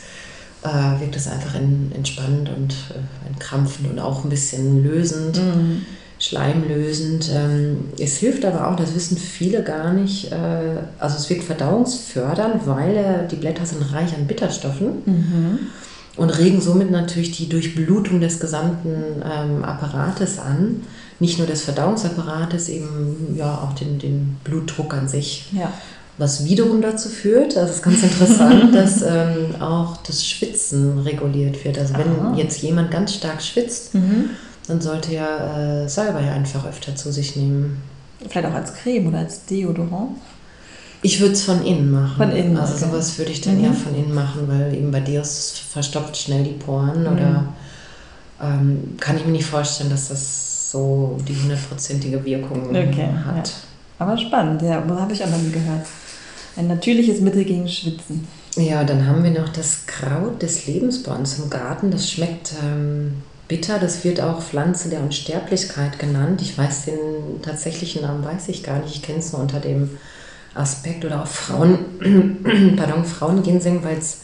äh, 0.63 1.01
wirkt 1.01 1.17
es 1.17 1.29
einfach 1.29 1.55
in, 1.55 1.93
entspannend 1.95 2.51
und 2.51 2.73
äh, 2.73 3.29
entkrampfend 3.29 3.91
und 3.91 3.99
auch 3.99 4.25
ein 4.25 4.31
bisschen 4.31 4.83
lösend, 4.83 5.37
mhm. 5.37 5.87
schleimlösend. 6.19 7.31
Ähm, 7.33 7.91
es 7.99 8.17
hilft 8.17 8.45
aber 8.45 8.69
auch, 8.69 8.77
das 8.77 8.95
wissen 8.95 9.17
viele 9.17 9.63
gar 9.63 9.93
nicht, 9.93 10.33
äh, 10.33 10.79
also 10.99 11.17
es 11.17 11.31
wirkt 11.31 11.45
verdauungsfördernd, 11.45 12.67
weil 12.67 12.97
äh, 12.97 13.29
die 13.31 13.37
Blätter 13.37 13.65
sind 13.67 13.93
reich 13.93 14.15
an 14.15 14.27
Bitterstoffen. 14.27 15.03
Mhm. 15.07 15.59
und 16.17 16.31
regen 16.31 16.61
somit 16.61 16.91
natürlich 16.91 17.31
die 17.31 17.49
Durchblutung 17.49 18.21
des 18.21 18.41
gesamten 18.41 19.23
ähm, 19.25 19.65
Apparates 19.65 20.41
an. 20.41 20.83
Nicht 21.21 21.39
nur 21.39 21.47
des 21.47 21.63
Verdauungsapparates, 21.63 22.69
eben 22.69 23.37
ja 23.37 23.55
auch 23.55 23.73
den, 23.75 23.99
den 23.99 24.37
Blutdruck 24.45 24.95
an 24.95 25.09
sich. 25.09 25.49
Ja. 25.53 25.73
Was 26.19 26.45
wiederum 26.45 26.83
dazu 26.83 27.09
führt, 27.09 27.55
das 27.55 27.71
ist 27.71 27.83
ganz 27.83 28.03
interessant, 28.03 28.75
dass 28.75 29.03
ähm, 29.03 29.55
auch 29.61 29.99
das 29.99 30.27
Schwitzen 30.27 30.99
reguliert 30.99 31.65
wird. 31.65 31.79
Also 31.79 31.95
wenn 31.95 32.21
Aha. 32.21 32.35
jetzt 32.37 32.61
jemand 32.61 32.91
ganz 32.91 33.15
stark 33.15 33.41
schwitzt, 33.41 33.95
mhm. 33.95 34.31
dann 34.67 34.81
sollte 34.81 35.15
er 35.15 35.85
äh, 35.85 35.89
Salbei 35.89 36.31
einfach 36.31 36.67
öfter 36.67 36.97
zu 36.97 37.13
sich 37.13 37.37
nehmen. 37.37 37.81
Vielleicht 38.29 38.49
auch 38.49 38.55
als 38.55 38.75
Creme 38.75 39.07
oder 39.07 39.19
als 39.19 39.47
Deodorant? 39.47 40.17
Ich 41.03 41.21
würde 41.21 41.35
es 41.35 41.45
von 41.45 41.65
innen 41.65 41.93
machen. 41.93 42.17
Von 42.17 42.33
innen. 42.33 42.57
Also 42.57 42.75
okay. 42.75 42.87
sowas 42.87 43.17
würde 43.17 43.31
ich 43.31 43.41
dann 43.41 43.59
mhm. 43.59 43.65
eher 43.65 43.73
von 43.73 43.95
innen 43.95 44.13
machen, 44.13 44.49
weil 44.49 44.75
eben 44.75 44.91
bei 44.91 45.01
es 45.15 45.53
verstopft 45.71 46.17
schnell 46.17 46.43
die 46.43 46.51
Poren 46.55 47.03
mhm. 47.03 47.13
oder 47.13 47.45
ähm, 48.43 48.97
kann 48.99 49.17
ich 49.17 49.25
mir 49.25 49.33
nicht 49.33 49.47
vorstellen, 49.47 49.91
dass 49.91 50.09
das 50.09 50.71
so 50.73 51.17
die 51.27 51.37
hundertprozentige 51.37 52.25
Wirkung 52.25 52.71
okay, 52.71 53.09
hat. 53.25 53.49
Ja. 53.49 53.55
Aber 54.01 54.19
spannend, 54.19 54.63
ja, 54.63 54.83
habe 54.87 55.13
ich 55.13 55.23
auch 55.25 55.31
noch 55.31 55.39
nie 55.39 55.51
gehört. 55.51 55.87
Ein 56.57 56.69
natürliches 56.69 57.21
Mittel 57.21 57.45
gegen 57.45 57.69
Schwitzen. 57.69 58.27
Ja, 58.57 58.85
dann 58.85 59.07
haben 59.07 59.23
wir 59.23 59.31
noch 59.31 59.49
das 59.51 59.87
Kraut 59.87 60.43
des 60.43 60.67
Lebens 60.67 61.03
bei 61.03 61.15
uns 61.15 61.39
im 61.39 61.49
Garten. 61.49 61.91
Das 61.91 62.11
schmeckt 62.11 62.55
ähm, 62.63 63.23
bitter. 63.47 63.79
Das 63.79 64.05
wird 64.05 64.21
auch 64.21 64.43
Pflanze 64.43 64.89
der 64.89 65.01
Unsterblichkeit 65.01 65.99
genannt. 65.99 66.43
Ich 66.43 66.59
weiß 66.59 66.87
den 66.87 67.43
tatsächlichen 67.43 68.03
Namen, 68.03 68.25
weiß 68.25 68.49
ich 68.49 68.63
gar 68.63 68.81
nicht. 68.81 68.97
Ich 68.97 69.03
kenne 69.03 69.19
es 69.19 69.33
nur 69.33 69.41
unter 69.41 69.61
dem 69.61 69.91
Aspekt 70.55 71.05
oder 71.05 71.23
auch 71.23 71.27
Frauen, 71.27 71.79
pardon, 72.77 73.05
Frauenginseng, 73.05 73.85
weil 73.85 73.99
es 73.99 74.23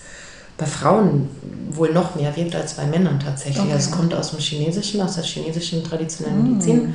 bei 0.56 0.66
Frauen 0.66 1.28
wohl 1.70 1.92
noch 1.92 2.14
mehr 2.14 2.34
wirkt 2.36 2.54
als 2.54 2.74
bei 2.74 2.86
Männern 2.86 3.20
tatsächlich. 3.20 3.60
Okay. 3.60 3.72
Also 3.72 3.90
es 3.90 3.96
kommt 3.96 4.14
aus 4.14 4.30
dem 4.30 4.38
Chinesischen, 4.38 5.00
aus 5.00 5.14
der 5.14 5.24
chinesischen 5.24 5.82
traditionellen 5.82 6.42
mm, 6.42 6.52
Medizin. 6.52 6.94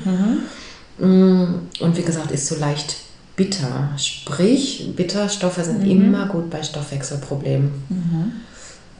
Mhm. 0.97 1.59
Und 1.79 1.97
wie 1.97 2.01
gesagt, 2.01 2.31
ist 2.31 2.47
so 2.47 2.55
leicht 2.55 2.97
bitter. 3.39 3.93
Sprich, 3.95 4.91
Bitterstoffe 4.97 5.63
sind 5.63 5.83
mhm. 5.83 5.91
immer 5.91 6.25
gut 6.25 6.49
bei 6.49 6.61
Stoffwechselproblemen. 6.61 7.71
Mhm. 7.87 8.31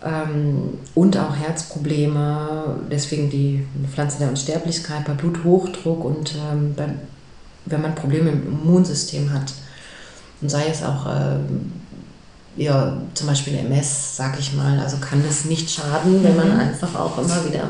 Ähm, 0.01 0.77
und 0.95 1.17
auch 1.17 1.35
Herzprobleme, 1.35 2.77
deswegen 2.89 3.29
die 3.29 3.65
Pflanze 3.93 4.19
der 4.19 4.29
Unsterblichkeit, 4.29 5.03
bei 5.03 5.11
Bluthochdruck 5.11 6.05
und 6.05 6.35
ähm, 6.35 6.73
bei, 6.73 6.87
wenn 7.65 7.81
man 7.81 7.95
Probleme 7.95 8.29
im 8.29 8.47
Immunsystem 8.47 9.33
hat. 9.33 9.51
Und 10.39 10.49
sei 10.49 10.67
es 10.69 10.83
auch 10.83 11.05
ähm, 11.05 11.73
ja, 12.55 12.97
zum 13.13 13.27
Beispiel 13.27 13.55
MS, 13.57 14.15
sag 14.15 14.39
ich 14.39 14.53
mal, 14.53 14.79
also 14.79 14.97
kann 15.01 15.21
es 15.29 15.43
nicht 15.43 15.69
schaden, 15.69 16.23
wenn 16.23 16.37
man 16.37 16.53
mhm. 16.53 16.59
einfach 16.61 16.95
auch 16.95 17.17
immer 17.17 17.45
wieder 17.45 17.67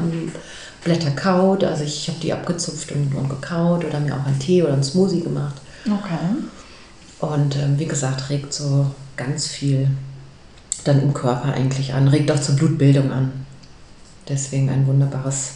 Blätter 0.84 1.12
kaut. 1.12 1.63
Also 1.63 1.84
ich 1.84 2.08
habe 2.10 2.19
die 2.19 2.32
abgezupft 2.32 2.91
und, 2.91 3.15
und 3.15 3.27
gekaut 3.27 3.86
oder 3.86 3.99
mir 3.99 4.13
auch 4.13 4.27
einen 4.27 4.38
Tee 4.38 4.62
oder 4.62 4.73
einen 4.73 4.84
Smoothie 4.84 5.21
gemacht. 5.21 5.55
Okay. 5.88 6.19
Und 7.19 7.55
ähm, 7.58 7.77
wie 7.77 7.86
gesagt, 7.86 8.29
regt 8.29 8.53
so 8.53 8.88
ganz 9.17 9.47
viel 9.47 9.89
dann 10.86 11.01
im 11.01 11.13
Körper 11.13 11.53
eigentlich 11.53 11.93
an, 11.93 12.08
regt 12.08 12.32
auch 12.32 12.39
zur 12.39 12.55
Blutbildung 12.55 13.12
an. 13.12 13.32
Deswegen 14.27 14.69
ein 14.69 14.88
wunderbares, 14.88 15.51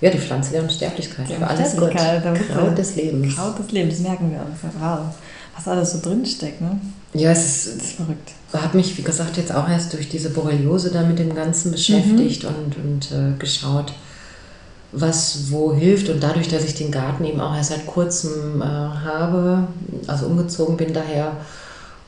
ja, 0.00 0.10
die 0.10 0.18
Pflanze 0.18 0.52
der 0.52 0.62
Unsterblichkeit. 0.62 1.28
Für 1.28 1.46
alles 1.46 1.76
gut. 1.76 1.90
Kraut 1.90 2.78
des 2.78 2.96
Lebens. 2.96 3.34
Kraut 3.34 3.58
des 3.58 3.72
Lebens, 3.72 3.98
merken 4.00 4.30
wir 4.30 4.40
uns. 4.40 4.74
Wow. 4.78 5.14
Was 5.54 5.68
alles 5.68 5.92
so 5.92 6.00
drinsteckt, 6.00 6.60
ne? 6.60 6.80
Ja, 7.14 7.30
es 7.30 7.66
ist, 7.66 7.76
ist 7.76 7.92
verrückt. 7.92 8.32
Hat 8.52 8.74
mich, 8.74 8.96
wie 8.96 9.02
gesagt, 9.02 9.36
jetzt 9.36 9.54
auch 9.54 9.68
erst 9.68 9.92
durch 9.92 10.08
diese 10.08 10.30
Borreliose 10.30 10.90
da 10.90 11.02
mit 11.02 11.18
dem 11.18 11.34
Ganzen 11.34 11.72
beschäftigt 11.72 12.44
mhm. 12.44 12.48
und, 12.48 12.76
und 12.76 13.12
äh, 13.12 13.38
geschaut, 13.38 13.92
was 14.92 15.50
wo 15.50 15.74
hilft. 15.74 16.08
Und 16.08 16.22
dadurch, 16.22 16.48
dass 16.48 16.64
ich 16.64 16.74
den 16.74 16.90
Garten 16.90 17.24
eben 17.24 17.40
auch 17.40 17.56
erst 17.56 17.70
seit 17.70 17.86
kurzem 17.86 18.62
äh, 18.62 18.64
habe, 18.64 19.68
also 20.06 20.26
umgezogen 20.26 20.76
bin 20.76 20.92
daher, 20.92 21.32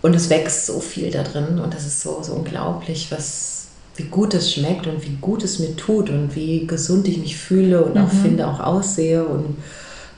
und 0.00 0.14
es 0.14 0.30
wächst 0.30 0.66
so 0.66 0.80
viel 0.80 1.10
da 1.10 1.22
drin 1.22 1.58
und 1.58 1.74
das 1.74 1.84
ist 1.84 2.00
so, 2.00 2.20
so 2.22 2.34
unglaublich, 2.34 3.10
was, 3.10 3.66
wie 3.96 4.04
gut 4.04 4.32
es 4.34 4.52
schmeckt 4.52 4.86
und 4.86 5.04
wie 5.04 5.16
gut 5.20 5.42
es 5.42 5.58
mir 5.58 5.74
tut 5.74 6.08
und 6.08 6.36
wie 6.36 6.66
gesund 6.66 7.08
ich 7.08 7.18
mich 7.18 7.36
fühle 7.36 7.84
und 7.84 7.96
mhm. 7.96 8.02
auch 8.02 8.10
finde, 8.10 8.46
auch 8.46 8.60
aussehe. 8.60 9.24
Und 9.24 9.56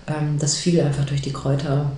ähm, 0.06 0.36
das 0.38 0.56
fiel 0.56 0.80
einfach 0.80 1.06
durch 1.06 1.22
die 1.22 1.32
Kräuter. 1.32 1.90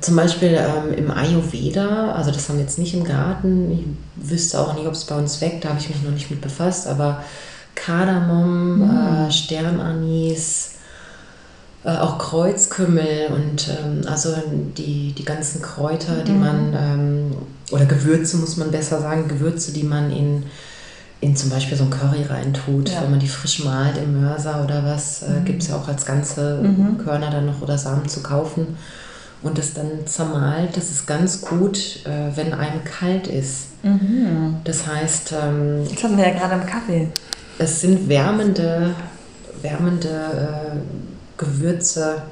Zum 0.00 0.16
Beispiel 0.16 0.58
ähm, 0.58 0.92
im 0.92 1.10
Ayurveda, 1.10 2.12
also 2.12 2.30
das 2.30 2.48
haben 2.48 2.56
wir 2.56 2.64
jetzt 2.64 2.78
nicht 2.78 2.94
im 2.94 3.04
Garten, 3.04 3.70
ich 3.70 4.30
wüsste 4.30 4.60
auch 4.60 4.74
nicht, 4.74 4.86
ob 4.86 4.92
es 4.92 5.04
bei 5.04 5.16
uns 5.16 5.40
weg, 5.40 5.60
da 5.60 5.70
habe 5.70 5.78
ich 5.78 5.88
mich 5.88 6.02
noch 6.02 6.10
nicht 6.10 6.30
mit 6.30 6.40
befasst, 6.40 6.86
aber 6.86 7.22
Kardamom, 7.74 8.78
mhm. 8.78 9.26
äh, 9.26 9.30
Sternanis, 9.32 10.72
äh, 11.84 11.96
auch 11.96 12.18
Kreuzkümmel 12.18 13.28
und 13.34 13.68
ähm, 13.68 14.02
also 14.08 14.34
die, 14.76 15.12
die 15.12 15.24
ganzen 15.24 15.60
Kräuter, 15.60 16.22
die 16.26 16.32
mhm. 16.32 16.40
man, 16.40 16.74
ähm, 16.76 17.32
oder 17.70 17.86
Gewürze 17.86 18.36
muss 18.38 18.56
man 18.56 18.70
besser 18.70 19.00
sagen, 19.00 19.28
Gewürze, 19.28 19.72
die 19.72 19.82
man 19.82 20.10
in, 20.10 20.44
in 21.20 21.36
zum 21.36 21.50
Beispiel 21.50 21.76
so 21.76 21.84
ein 21.84 21.90
Curry 21.90 22.22
reintut, 22.22 22.90
ja. 22.90 23.02
wenn 23.02 23.10
man 23.10 23.20
die 23.20 23.28
frisch 23.28 23.64
malt 23.64 23.96
im 23.98 24.20
Mörser 24.20 24.64
oder 24.64 24.84
was, 24.84 25.22
äh, 25.22 25.40
mhm. 25.40 25.44
gibt 25.44 25.62
es 25.62 25.68
ja 25.68 25.76
auch 25.76 25.88
als 25.88 26.06
ganze 26.06 26.60
mhm. 26.62 26.98
Körner 26.98 27.30
dann 27.30 27.46
noch 27.46 27.60
oder 27.60 27.78
Samen 27.78 28.08
zu 28.08 28.22
kaufen 28.22 28.76
und 29.44 29.56
das 29.58 29.74
dann 29.74 30.06
zermalt, 30.06 30.76
das 30.76 30.90
ist 30.90 31.06
ganz 31.06 31.42
gut, 31.42 32.04
äh, 32.04 32.36
wenn 32.36 32.52
einem 32.52 32.82
kalt 32.82 33.28
ist. 33.28 33.68
Mhm. 33.84 34.56
Das 34.64 34.86
heißt. 34.86 35.32
Ähm, 35.40 35.86
das 35.88 36.02
hatten 36.02 36.16
wir 36.16 36.26
ja 36.26 36.34
gerade 36.34 36.54
im 36.54 36.66
Kaffee 36.66 37.08
es 37.58 37.80
sind 37.80 38.08
wärmende, 38.08 38.94
wärmende 39.62 40.08
äh, 40.08 40.76
Gewürze, 41.36 42.22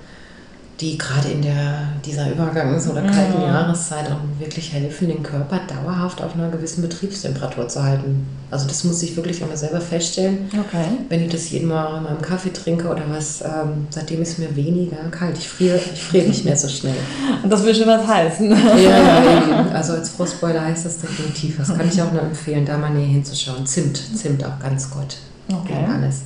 die 0.83 0.99
gerade 0.99 1.29
in 1.29 1.43
der, 1.43 1.93
dieser 2.05 2.27
Übergangs- 2.27 2.91
oder 2.91 3.03
kalten 3.03 3.39
mm. 3.39 3.47
Jahreszeit 3.47 4.11
auch 4.11 4.41
wirklich 4.41 4.73
helfen, 4.73 5.09
den 5.09 5.23
Körper 5.23 5.61
dauerhaft 5.69 6.21
auf 6.21 6.35
einer 6.35 6.51
gewissen 6.51 6.83
Betriebstemperatur 6.83 7.69
zu 7.69 7.85
halten. 7.85 8.27
Also 8.51 8.67
das 8.67 8.83
muss 8.83 9.01
ich 9.05 9.15
wirklich 9.17 9.41
einmal 9.41 9.57
selber 9.57 9.81
feststellen. 9.81 10.51
Okay. 10.53 10.85
Wenn 11.09 11.23
ich 11.23 11.31
das 11.31 11.49
jeden 11.51 11.69
Mal 11.69 11.99
in 11.99 12.03
meinem 12.03 12.21
Kaffee 12.21 12.53
trinke 12.53 12.89
oder 12.89 13.05
was, 13.09 13.43
ähm, 13.43 13.87
seitdem 13.91 14.23
ist 14.23 14.41
mir 14.41 14.55
weniger 14.57 14.97
kalt. 15.11 15.39
Ich 15.39 15.49
friere, 15.49 15.77
ich 15.77 16.03
friere 16.03 16.27
nicht 16.27 16.45
mehr 16.45 16.57
so 16.57 16.69
schnell. 16.69 16.97
Und 17.43 17.51
das 17.53 17.65
will 17.65 17.75
schon 17.75 17.87
was 17.87 18.05
heißen. 18.05 18.51
ja, 18.51 19.67
also 19.73 19.93
als 19.93 20.11
Frostbeule 20.11 20.61
heißt 20.61 20.85
das 20.85 20.99
definitiv. 20.99 21.59
Das 21.59 21.69
kann 21.69 21.89
ich 21.89 22.03
auch 22.03 22.13
nur 22.13 22.23
empfehlen, 22.23 22.67
da 22.67 22.77
mal 22.77 22.91
näher 22.91 23.07
hinzuschauen. 23.07 23.65
Zimt, 23.65 23.97
Zimt 24.17 24.45
auch 24.45 24.59
ganz 24.59 24.91
gut. 24.91 25.17
Okay. 25.49 25.75
Gegen 25.75 25.91
alles. 25.93 26.23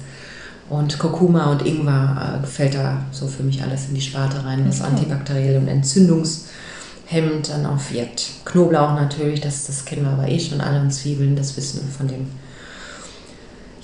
Und 0.68 0.98
Kurkuma 0.98 1.52
und 1.52 1.64
Ingwer 1.64 2.40
äh, 2.42 2.46
fällt 2.46 2.74
da 2.74 2.98
so 3.12 3.26
für 3.29 3.42
mich 3.42 3.62
alles 3.62 3.88
in 3.88 3.94
die 3.94 4.00
Sparte 4.00 4.44
rein, 4.44 4.64
was 4.66 4.81
okay. 4.81 4.90
antibakteriell 4.90 5.59
und 5.59 5.68
entzündungshemmend 5.68 7.48
dann 7.48 7.66
auch 7.66 7.79
wirkt. 7.90 8.31
Knoblauch 8.44 8.94
natürlich, 8.94 9.40
das, 9.40 9.66
das 9.66 9.85
kennen 9.85 10.02
wir 10.02 10.11
aber 10.11 10.29
eh 10.29 10.40
schon 10.40 10.61
alle 10.61 10.81
und 10.81 10.90
Zwiebeln, 10.90 11.37
das 11.37 11.57
wissen 11.57 11.83
wir 11.83 11.92
von 11.92 12.09
dem 12.09 12.26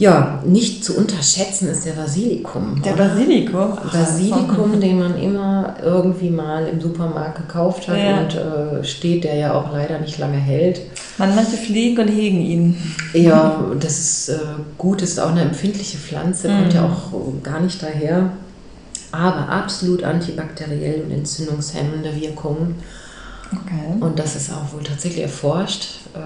ja, 0.02 0.42
nicht 0.44 0.84
zu 0.84 0.96
unterschätzen 0.96 1.68
ist 1.68 1.86
der 1.86 1.92
Basilikum. 1.92 2.82
Der 2.82 2.94
Basilikum? 2.94 3.72
Ach, 3.76 3.92
Basilikum, 3.92 4.80
den 4.80 4.98
man 4.98 5.16
immer 5.16 5.76
irgendwie 5.80 6.30
mal 6.30 6.66
im 6.66 6.80
Supermarkt 6.80 7.36
gekauft 7.36 7.86
hat 7.86 7.98
ja. 7.98 8.20
und 8.20 8.34
äh, 8.34 8.84
steht, 8.84 9.22
der 9.22 9.36
ja 9.36 9.54
auch 9.54 9.72
leider 9.72 10.00
nicht 10.00 10.18
lange 10.18 10.38
hält. 10.38 10.80
Man 11.18 11.34
manche 11.34 11.56
pflegen 11.56 11.98
und 12.00 12.08
hegen 12.08 12.40
ihn. 12.40 12.76
Ja, 13.12 13.64
das 13.78 13.98
ist 13.98 14.28
äh, 14.30 14.38
gut, 14.78 15.02
ist 15.02 15.20
auch 15.20 15.30
eine 15.30 15.42
empfindliche 15.42 15.98
Pflanze, 15.98 16.48
mhm. 16.48 16.58
kommt 16.58 16.74
ja 16.74 16.84
auch 16.84 17.12
gar 17.42 17.60
nicht 17.60 17.82
daher. 17.82 18.30
Aber 19.10 19.48
absolut 19.48 20.04
antibakteriell 20.04 21.02
und 21.02 21.10
entzündungshemmende 21.10 22.18
Wirkungen. 22.18 22.76
Okay. 23.52 24.00
Und 24.00 24.18
das 24.18 24.36
ist 24.36 24.50
auch 24.50 24.72
wohl 24.72 24.82
tatsächlich 24.82 25.22
erforscht. 25.22 26.00
Äh, 26.14 26.18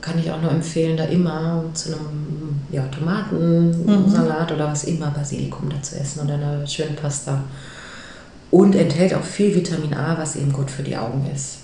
kann 0.00 0.18
ich 0.18 0.30
auch 0.30 0.40
nur 0.40 0.50
empfehlen, 0.50 0.96
da 0.96 1.04
immer 1.04 1.64
zu 1.74 1.90
einem 1.92 2.60
ja, 2.70 2.82
Tomatensalat 2.88 4.50
mhm. 4.50 4.56
oder 4.56 4.68
was 4.68 4.84
immer 4.84 5.10
Basilikum 5.10 5.68
dazu 5.68 5.96
essen 5.96 6.20
oder 6.24 6.34
eine 6.34 6.66
schöne 6.66 6.92
Pasta. 6.92 7.42
Und 8.50 8.74
enthält 8.74 9.14
auch 9.14 9.24
viel 9.24 9.54
Vitamin 9.54 9.94
A, 9.94 10.16
was 10.18 10.36
eben 10.36 10.52
gut 10.52 10.70
für 10.70 10.82
die 10.82 10.96
Augen 10.96 11.28
ist. 11.34 11.58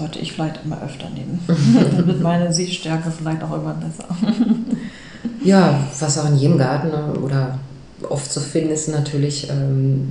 Sollte 0.00 0.18
ich 0.18 0.32
vielleicht 0.32 0.60
immer 0.64 0.82
öfter 0.82 1.10
nehmen. 1.10 1.40
Dann 1.46 2.06
wird 2.06 2.22
meine 2.22 2.50
Sehstärke 2.52 3.10
vielleicht 3.10 3.42
auch 3.42 3.52
immer 3.52 3.74
besser. 3.74 4.08
ja, 5.44 5.78
was 5.98 6.18
auch 6.18 6.28
in 6.28 6.36
jedem 6.36 6.56
Garten 6.56 6.90
oder 7.22 7.58
oft 8.08 8.32
zu 8.32 8.40
finden 8.40 8.70
ist 8.70 8.88
natürlich 8.88 9.50
ähm, 9.50 10.08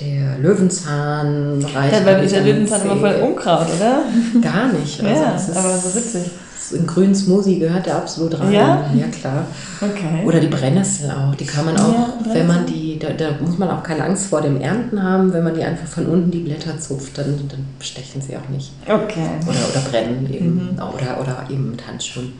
der 0.00 0.38
Löwenzahn. 0.38 1.60
Ja, 1.60 2.04
weil 2.04 2.24
ist 2.24 2.34
der 2.34 2.42
Löwenzahn 2.42 2.82
immer 2.82 2.96
voll 2.96 3.14
Unkraut, 3.22 3.68
oder? 3.76 4.02
Gar 4.42 4.72
nicht. 4.72 5.00
Also 5.04 5.52
ja, 5.52 5.58
aber 5.60 5.78
so 5.78 5.94
witzig 5.94 6.30
in 6.72 6.86
grünen 6.86 7.14
Smoothie 7.14 7.58
gehört 7.58 7.86
der 7.86 7.96
absolut 7.96 8.38
rein. 8.38 8.52
Ja? 8.52 8.90
Ja, 8.94 9.06
klar. 9.08 9.46
Okay. 9.80 10.24
Oder 10.24 10.40
die 10.40 10.48
Brennnessel 10.48 11.10
auch. 11.10 11.34
Die 11.34 11.46
kann 11.46 11.66
man 11.66 11.76
auch, 11.76 11.92
ja, 11.92 12.34
wenn 12.34 12.46
man 12.46 12.66
die, 12.66 12.98
da, 12.98 13.10
da, 13.10 13.30
muss 13.40 13.58
man 13.58 13.70
auch 13.70 13.82
keine 13.82 14.04
Angst 14.04 14.26
vor 14.26 14.40
dem 14.40 14.60
Ernten 14.60 15.02
haben, 15.02 15.32
wenn 15.32 15.44
man 15.44 15.54
die 15.54 15.62
einfach 15.62 15.86
von 15.86 16.06
unten 16.06 16.30
die 16.30 16.40
Blätter 16.40 16.78
zupft, 16.78 17.18
dann, 17.18 17.38
dann 17.48 17.64
stechen 17.80 18.20
sie 18.20 18.36
auch 18.36 18.48
nicht. 18.48 18.72
Okay. 18.84 19.28
Oder, 19.46 19.58
oder 19.70 19.80
brennen 19.90 20.28
eben. 20.32 20.54
Mhm. 20.54 20.78
Oder, 20.78 21.20
oder 21.20 21.46
eben 21.50 21.70
mit 21.70 21.86
Handschuhen. 21.86 22.32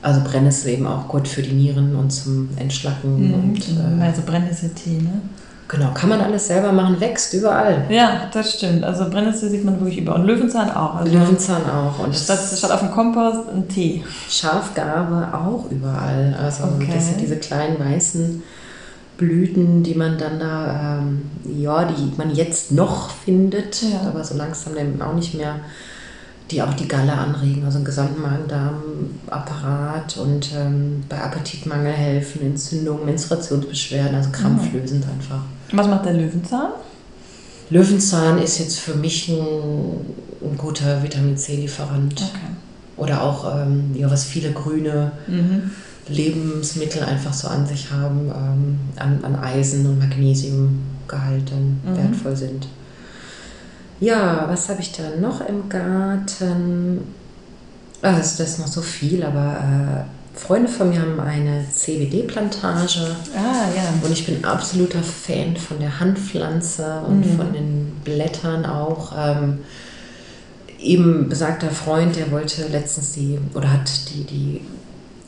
Also 0.00 0.20
Brennnessel 0.22 0.70
eben 0.70 0.86
auch 0.86 1.08
gut 1.08 1.26
für 1.26 1.42
die 1.42 1.52
Nieren 1.52 1.96
und 1.96 2.10
zum 2.10 2.50
Entschlacken. 2.56 3.28
Mhm, 3.28 3.34
und, 3.34 3.58
äh, 3.58 4.04
also 4.04 4.22
Brennnesseltee, 4.24 5.02
ne? 5.02 5.20
Genau, 5.68 5.90
kann 5.92 6.08
man 6.08 6.20
alles 6.22 6.46
selber 6.46 6.72
machen, 6.72 6.98
wächst 6.98 7.34
überall. 7.34 7.84
Ja, 7.90 8.30
das 8.32 8.54
stimmt. 8.54 8.84
Also 8.84 9.10
Brennnessel 9.10 9.50
sieht 9.50 9.66
man 9.66 9.78
wirklich 9.78 9.98
überall. 9.98 10.20
Und 10.20 10.26
Löwenzahn 10.26 10.70
auch. 10.70 10.96
Also 10.96 11.12
Löwenzahn 11.12 11.62
auch. 11.68 11.98
Und 11.98 12.16
statt, 12.16 12.40
statt 12.56 12.70
auf 12.70 12.80
dem 12.80 12.90
Kompost 12.90 13.50
ein 13.54 13.68
Tee. 13.68 14.02
Schafgarbe 14.30 15.28
auch 15.36 15.70
überall. 15.70 16.34
Also 16.42 16.64
okay. 16.64 16.90
das 16.94 17.08
sind 17.08 17.20
diese 17.20 17.36
kleinen 17.36 17.78
weißen 17.78 18.42
Blüten, 19.18 19.82
die 19.82 19.94
man 19.94 20.16
dann 20.16 20.38
da, 20.40 21.00
ähm, 21.00 21.30
ja, 21.44 21.84
die 21.84 22.12
man 22.16 22.34
jetzt 22.34 22.72
noch 22.72 23.10
findet, 23.10 23.82
ja. 23.82 24.08
aber 24.08 24.24
so 24.24 24.36
langsam 24.36 24.74
dann 24.74 25.02
auch 25.02 25.14
nicht 25.14 25.34
mehr 25.34 25.56
die 26.50 26.62
auch 26.62 26.72
die 26.74 26.88
Galle 26.88 27.12
anregen, 27.12 27.64
also 27.64 27.78
den 27.78 27.84
gesamten 27.84 28.22
Magen-Darm-Apparat 28.22 30.16
und 30.16 30.50
ähm, 30.56 31.04
bei 31.08 31.20
Appetitmangel 31.20 31.92
helfen, 31.92 32.42
Entzündungen, 32.42 33.04
Menstruationsbeschwerden, 33.04 34.14
also 34.14 34.30
krampflösend 34.30 35.04
mhm. 35.04 35.12
einfach. 35.12 35.42
Was 35.72 35.86
macht 35.86 36.06
der 36.06 36.14
Löwenzahn? 36.14 36.70
Löwenzahn 37.70 38.38
ist 38.38 38.58
jetzt 38.58 38.80
für 38.80 38.94
mich 38.94 39.28
ein, 39.28 39.36
ein 40.42 40.56
guter 40.56 41.02
Vitamin 41.02 41.36
C-Lieferant. 41.36 42.22
Okay. 42.22 42.52
Oder 42.96 43.22
auch, 43.22 43.60
ähm, 43.60 43.90
ja, 43.94 44.10
was 44.10 44.24
viele 44.24 44.52
grüne 44.52 45.12
mhm. 45.26 45.70
Lebensmittel 46.08 47.02
einfach 47.02 47.34
so 47.34 47.48
an 47.48 47.66
sich 47.66 47.90
haben, 47.90 48.32
ähm, 48.34 48.78
an, 48.96 49.22
an 49.22 49.36
Eisen 49.36 49.84
und 49.86 49.98
Magnesiumgehalt 49.98 51.50
dann 51.50 51.80
mhm. 51.84 51.96
wertvoll 51.96 52.36
sind. 52.36 52.68
Ja, 54.00 54.46
was 54.48 54.68
habe 54.68 54.80
ich 54.80 54.92
da 54.92 55.02
noch 55.20 55.40
im 55.40 55.68
Garten? 55.68 57.14
Also 58.00 58.38
das 58.38 58.52
ist 58.52 58.58
noch 58.60 58.68
so 58.68 58.80
viel, 58.80 59.24
aber 59.24 60.04
äh, 60.36 60.38
Freunde 60.38 60.68
von 60.68 60.90
mir 60.90 61.00
haben 61.00 61.18
eine 61.18 61.64
CBD-Plantage. 61.68 63.16
Ah, 63.34 63.68
ja. 63.74 63.92
Und 64.02 64.12
ich 64.12 64.24
bin 64.24 64.44
absoluter 64.44 65.02
Fan 65.02 65.56
von 65.56 65.80
der 65.80 65.98
Handpflanze 65.98 67.02
und 67.06 67.26
mhm. 67.26 67.36
von 67.36 67.52
den 67.52 67.92
Blättern 68.04 68.64
auch. 68.64 69.12
Ähm, 69.18 69.58
eben 70.78 71.28
besagter 71.28 71.70
Freund, 71.70 72.14
der 72.14 72.30
wollte 72.30 72.68
letztens 72.68 73.12
die, 73.12 73.38
oder 73.54 73.72
hat 73.72 73.90
die, 74.10 74.24
die 74.24 74.60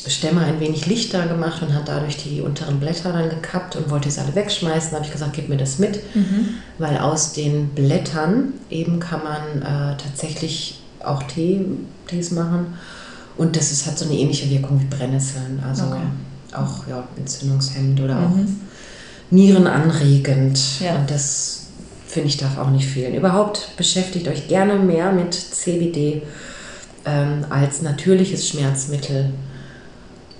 Stämme 0.06 0.40
ein 0.40 0.60
wenig 0.60 0.86
lichter 0.86 1.26
gemacht 1.26 1.62
und 1.62 1.74
hat 1.74 1.88
dadurch 1.88 2.16
die 2.16 2.40
unteren 2.40 2.80
Blätter 2.80 3.12
dann 3.12 3.28
gekappt 3.28 3.76
und 3.76 3.90
wollte 3.90 4.10
sie 4.10 4.20
alle 4.20 4.34
wegschmeißen. 4.34 4.90
Da 4.90 4.96
habe 4.96 5.06
ich 5.06 5.12
gesagt, 5.12 5.34
gib 5.34 5.48
mir 5.48 5.58
das 5.58 5.78
mit, 5.78 6.00
mhm. 6.14 6.54
weil 6.78 6.98
aus 6.98 7.32
den 7.32 7.68
Blättern 7.68 8.54
eben 8.70 8.98
kann 8.98 9.20
man 9.22 9.62
äh, 9.62 9.96
tatsächlich 9.96 10.80
auch 11.00 11.22
Tee, 11.24 11.64
Tees 12.06 12.30
machen 12.30 12.74
und 13.36 13.56
das 13.56 13.72
ist, 13.72 13.86
hat 13.86 13.98
so 13.98 14.04
eine 14.04 14.14
ähnliche 14.14 14.48
Wirkung 14.50 14.80
wie 14.80 14.84
Brennnesseln, 14.84 15.62
also 15.66 15.84
okay. 15.84 16.00
auch 16.52 16.86
ja, 16.86 17.04
entzündungshemmend 17.16 18.00
oder 18.00 18.16
mhm. 18.16 18.24
auch 18.24 18.38
nierenanregend 19.30 20.80
ja. 20.80 20.96
und 20.96 21.10
das 21.10 21.68
finde 22.06 22.28
ich 22.28 22.36
darf 22.36 22.58
auch 22.58 22.70
nicht 22.70 22.86
fehlen. 22.86 23.14
Überhaupt 23.14 23.76
beschäftigt 23.76 24.28
euch 24.28 24.48
gerne 24.48 24.74
mehr 24.76 25.12
mit 25.12 25.32
CBD 25.32 26.22
ähm, 27.06 27.46
als 27.48 27.82
natürliches 27.82 28.48
Schmerzmittel 28.48 29.30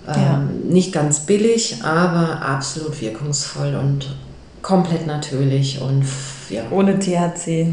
ja. 0.06 0.34
Ähm, 0.34 0.70
nicht 0.70 0.92
ganz 0.92 1.20
billig, 1.20 1.78
aber 1.82 2.42
absolut 2.42 3.00
wirkungsvoll 3.00 3.74
und 3.74 4.14
komplett 4.62 5.06
natürlich 5.06 5.80
und 5.80 6.04
ja. 6.50 6.62
Ohne 6.70 6.98
THC. 6.98 7.72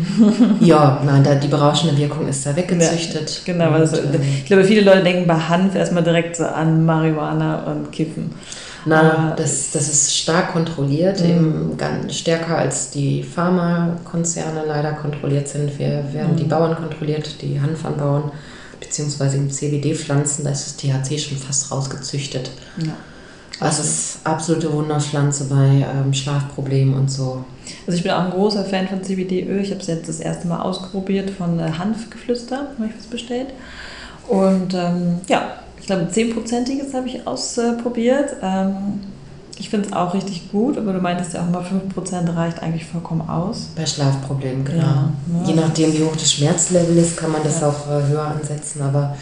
ja, 0.59 1.01
nein, 1.05 1.23
da, 1.23 1.33
die 1.33 1.47
berauschende 1.47 1.97
Wirkung 1.97 2.27
ist 2.27 2.45
da 2.45 2.55
weggezüchtet. 2.55 3.41
Ja, 3.45 3.53
genau, 3.53 3.69
und, 3.69 3.73
also, 3.73 3.97
ich 4.21 4.45
glaube, 4.45 4.63
viele 4.63 4.81
Leute 4.81 5.03
denken 5.03 5.25
bei 5.27 5.33
Hanf 5.33 5.73
erstmal 5.75 6.03
direkt 6.03 6.35
so 6.35 6.45
an 6.45 6.85
Marihuana 6.85 7.63
und 7.71 7.91
Kiffen. 7.91 8.35
Na, 8.85 9.33
das, 9.35 9.71
das 9.71 9.89
ist 9.89 10.15
stark 10.15 10.53
kontrolliert, 10.53 11.21
mhm. 11.21 11.29
eben 11.29 11.77
ganz 11.77 12.15
stärker 12.15 12.57
als 12.57 12.91
die 12.91 13.23
Pharmakonzerne 13.23 14.61
leider 14.65 14.93
kontrolliert 14.93 15.47
sind. 15.47 15.77
Wir 15.77 16.05
werden 16.13 16.33
mhm. 16.33 16.37
die 16.37 16.43
Bauern 16.45 16.75
kontrolliert, 16.75 17.41
die 17.41 17.59
Hanf 17.59 17.83
anbauen 17.83 18.31
beziehungsweise 18.87 19.37
im 19.37 19.51
CBD-Pflanzen, 19.51 20.43
da 20.43 20.51
ist 20.51 20.65
das 20.65 20.77
THC 20.77 21.19
schon 21.19 21.37
fast 21.37 21.71
rausgezüchtet. 21.71 22.51
Ja. 22.77 22.93
Also 23.59 23.81
das 23.81 23.87
ist 23.87 24.19
absolute 24.23 24.71
Wunderpflanze 24.71 25.45
bei 25.45 25.85
ähm, 25.87 26.13
Schlafproblemen 26.13 26.93
und 26.93 27.09
so. 27.09 27.43
Also 27.87 27.97
ich 27.97 28.03
bin 28.03 28.11
auch 28.11 28.25
ein 28.25 28.31
großer 28.31 28.63
Fan 28.63 28.87
von 28.87 29.03
CBD-Öl. 29.03 29.61
Ich 29.61 29.71
habe 29.71 29.81
es 29.81 29.87
jetzt 29.87 30.07
das 30.07 30.19
erste 30.19 30.47
Mal 30.47 30.61
ausprobiert 30.61 31.31
von 31.31 31.59
äh, 31.59 31.71
Hanfgeflüster, 31.71 32.67
habe 32.77 32.85
ich 32.87 32.95
was 32.95 33.07
bestellt. 33.07 33.47
Und 34.27 34.73
ähm, 34.73 35.21
ja, 35.27 35.59
ich 35.79 35.87
glaube, 35.87 36.03
10%iges 36.03 36.93
habe 36.93 37.07
ich 37.07 37.25
ausprobiert. 37.25 38.35
Ähm, 38.43 38.99
ich 39.59 39.69
finde 39.69 39.87
es 39.87 39.93
auch 39.93 40.13
richtig 40.13 40.51
gut, 40.51 40.77
aber 40.77 40.93
du 40.93 40.99
meintest 40.99 41.33
ja 41.33 41.41
auch 41.41 41.49
mal 41.49 41.63
5% 41.63 42.35
reicht 42.35 42.61
eigentlich 42.61 42.85
vollkommen 42.85 43.27
aus. 43.27 43.69
Bei 43.75 43.85
Schlafproblemen, 43.85 44.63
genau. 44.65 44.81
Ja, 44.81 45.11
ja. 45.41 45.47
Je 45.47 45.53
nachdem, 45.55 45.93
wie 45.93 46.03
hoch 46.03 46.15
das 46.15 46.31
Schmerzlevel 46.31 46.97
ist, 46.97 47.17
kann 47.17 47.31
man 47.31 47.43
das 47.43 47.61
ja. 47.61 47.69
auch 47.69 47.87
äh, 47.89 48.07
höher 48.07 48.25
ansetzen, 48.25 48.81
aber 48.81 49.15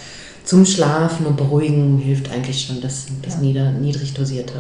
zum 0.46 0.64
Schlafen 0.64 1.26
und 1.26 1.38
Beruhigen 1.38 1.98
hilft 1.98 2.32
eigentlich 2.32 2.66
schon 2.66 2.80
das, 2.80 3.08
das 3.24 3.40
nieder, 3.40 3.72
niedrig 3.72 4.14
dosierte. 4.14 4.54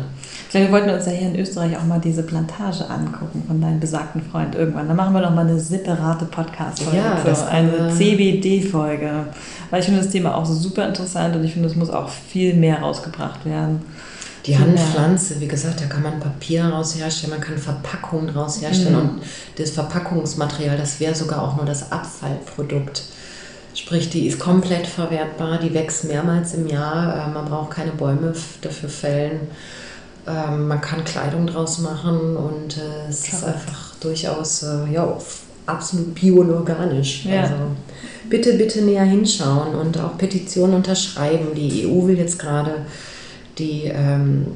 Ich 0.45 0.49
glaube, 0.49 0.65
wir 0.65 0.71
wollten 0.71 0.89
uns 0.89 1.05
ja 1.05 1.11
hier 1.11 1.27
in 1.27 1.39
Österreich 1.39 1.77
auch 1.77 1.83
mal 1.83 1.99
diese 1.99 2.23
Plantage 2.23 2.89
angucken 2.89 3.43
von 3.45 3.61
deinem 3.61 3.79
besagten 3.79 4.23
Freund 4.23 4.55
irgendwann. 4.55 4.87
Da 4.87 4.95
machen 4.95 5.13
wir 5.13 5.21
doch 5.21 5.29
mal 5.29 5.47
eine 5.47 5.59
separate 5.59 6.25
Podcast-Folge, 6.25 6.97
ja, 6.97 7.35
so 7.35 7.45
eine 7.45 7.93
CBD-Folge. 7.93 9.27
Weil 9.69 9.79
ich 9.79 9.85
finde 9.85 10.01
das 10.01 10.09
Thema 10.09 10.35
auch 10.35 10.45
super 10.45 10.87
interessant 10.87 11.35
und 11.35 11.43
ich 11.43 11.53
finde, 11.53 11.67
es 11.67 11.75
muss 11.75 11.91
auch 11.91 12.09
viel 12.09 12.55
mehr 12.55 12.79
rausgebracht 12.79 13.45
werden. 13.45 13.81
Die 14.45 14.57
Handpflanze, 14.57 15.39
wie 15.39 15.47
gesagt, 15.47 15.81
da 15.81 15.85
kann 15.85 16.03
man 16.03 16.19
Papier 16.19 16.65
raus 16.65 16.95
herstellen, 16.95 17.31
man 17.31 17.41
kann 17.41 17.57
Verpackungen 17.57 18.29
raus 18.29 18.61
herstellen 18.61 18.93
mhm. 18.93 19.09
und 19.09 19.21
das 19.57 19.71
Verpackungsmaterial, 19.71 20.77
das 20.77 20.99
wäre 20.99 21.15
sogar 21.15 21.41
auch 21.41 21.55
nur 21.55 21.65
das 21.65 21.91
Abfallprodukt. 21.91 23.03
Sprich, 23.73 24.09
die 24.09 24.27
ist 24.27 24.39
komplett 24.39 24.87
verwertbar, 24.87 25.59
die 25.59 25.73
wächst 25.73 26.05
mehrmals 26.05 26.53
im 26.53 26.67
Jahr, 26.67 27.27
äh, 27.27 27.33
man 27.33 27.45
braucht 27.45 27.71
keine 27.71 27.91
Bäume 27.91 28.33
dafür 28.61 28.89
fällen, 28.89 29.41
ähm, 30.27 30.67
man 30.67 30.79
kann 30.79 31.03
Kleidung 31.03 31.47
draus 31.47 31.79
machen 31.79 32.37
und 32.37 32.77
äh, 32.77 33.09
es 33.09 33.27
ist 33.27 33.43
einfach 33.43 33.95
durchaus 33.99 34.63
äh, 34.63 34.93
ja, 34.93 35.17
absolut 35.65 36.13
bio 36.13 36.41
und 36.41 36.51
organisch. 36.51 37.25
Ja. 37.25 37.41
Also 37.41 37.55
bitte, 38.29 38.53
bitte 38.53 38.81
näher 38.83 39.03
hinschauen 39.03 39.75
und 39.75 39.99
auch 39.99 40.17
Petitionen 40.17 40.75
unterschreiben. 40.75 41.55
Die 41.55 41.87
EU 41.87 42.07
will 42.07 42.17
jetzt 42.17 42.39
gerade 42.39 42.85
die 43.57 43.85
ähm, 43.85 44.47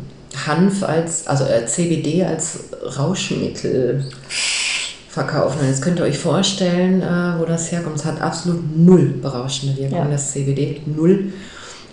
Hanf 0.48 0.84
als, 0.84 1.28
also 1.28 1.46
äh, 1.46 1.66
CBD 1.66 2.24
als 2.24 2.60
Rauschmittel 2.98 4.06
verkaufen. 5.10 5.62
Und 5.62 5.68
jetzt 5.68 5.82
könnt 5.82 6.00
ihr 6.00 6.06
euch 6.06 6.18
vorstellen, 6.18 7.02
äh, 7.02 7.40
wo 7.40 7.46
das 7.46 7.72
herkommt. 7.72 7.98
Es 7.98 8.06
hat 8.06 8.22
absolut 8.22 8.78
null 8.78 9.16
berauschende 9.22 9.76
Wirkung, 9.78 9.98
ja. 10.00 10.08
das 10.08 10.32
CBD. 10.32 10.82
Null. 10.86 11.34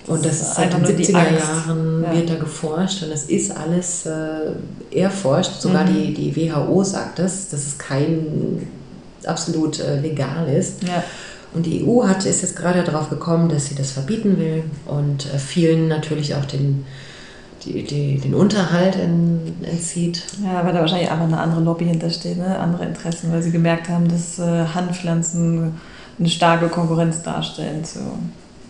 Und 0.07 0.25
das, 0.25 0.39
das 0.39 0.49
ist 0.49 0.55
seit 0.55 0.73
den 0.73 0.85
70er 0.85 1.37
Jahren 1.37 2.05
ja. 2.05 2.15
wird 2.15 2.31
da 2.31 2.37
geforscht 2.37 3.03
und 3.03 3.11
das 3.11 3.25
ist 3.25 3.51
alles 3.57 4.07
äh, 4.07 4.97
erforscht. 4.97 5.61
Sogar 5.61 5.85
mhm. 5.85 6.15
die, 6.15 6.15
die 6.15 6.37
WHO 6.37 6.85
sagt 6.85 7.19
das, 7.19 7.49
dass 7.49 7.67
es 7.67 7.79
kein 7.79 8.69
absolut 9.25 9.81
äh, 9.81 10.01
legal 10.01 10.49
ist. 10.49 10.85
Ja. 10.85 11.03
Und 11.55 11.67
die 11.67 11.85
EU 11.85 12.07
hat, 12.07 12.25
ist 12.27 12.43
jetzt 12.43 12.57
gerade 12.57 12.83
darauf 12.83 13.09
gekommen, 13.09 13.49
dass 13.49 13.67
sie 13.67 13.75
das 13.75 13.93
verbieten 13.93 14.39
will 14.39 14.65
und 14.87 15.33
äh, 15.33 15.39
vielen 15.39 15.89
natürlich 15.89 16.35
auch 16.35 16.45
den, 16.45 16.85
die, 17.65 17.83
die, 17.85 18.19
den 18.19 18.35
Unterhalt 18.35 18.97
entzieht. 18.97 20.23
Ja, 20.45 20.65
weil 20.65 20.73
da 20.73 20.81
wahrscheinlich 20.81 21.11
einfach 21.11 21.27
eine 21.27 21.39
andere 21.39 21.63
Lobby 21.63 21.87
hintersteht, 21.87 22.37
ne? 22.37 22.59
andere 22.59 22.85
Interessen, 22.85 23.33
weil 23.33 23.43
sie 23.43 23.53
gemerkt 23.53 23.89
haben, 23.89 24.09
dass 24.09 24.39
äh, 24.39 24.67
Handpflanzen 24.75 25.75
eine 26.19 26.29
starke 26.29 26.69
Konkurrenz 26.69 27.23
darstellen 27.23 27.85
zu. 27.85 28.01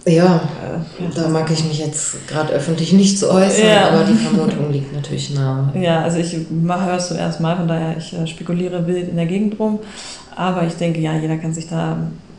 Ja, 0.08 0.36
äh, 0.36 1.14
da 1.14 1.28
mag 1.28 1.50
ich 1.50 1.64
mich 1.64 1.80
jetzt 1.80 2.28
gerade 2.28 2.52
öffentlich 2.52 2.92
nicht 2.92 3.18
zu 3.18 3.28
äußern, 3.28 3.66
ja. 3.66 3.88
aber 3.88 4.04
die 4.04 4.14
Vermutung 4.14 4.70
liegt 4.70 4.94
natürlich 4.94 5.34
nahe. 5.34 5.72
Ja, 5.74 6.02
also 6.02 6.18
ich 6.18 6.32
höre 6.32 6.96
es 6.96 7.08
zum 7.08 7.16
ersten 7.16 7.42
Mal, 7.42 7.56
von 7.56 7.66
daher 7.66 7.96
ich 7.96 8.12
äh, 8.12 8.24
spekuliere 8.24 8.86
wild 8.86 9.08
in 9.08 9.16
der 9.16 9.26
Gegend 9.26 9.58
rum. 9.58 9.80
Aber 10.36 10.64
ich 10.64 10.74
denke, 10.74 11.00
ja, 11.00 11.14
jeder 11.14 11.38
kann 11.38 11.52
sich 11.52 11.66
da 11.66 11.96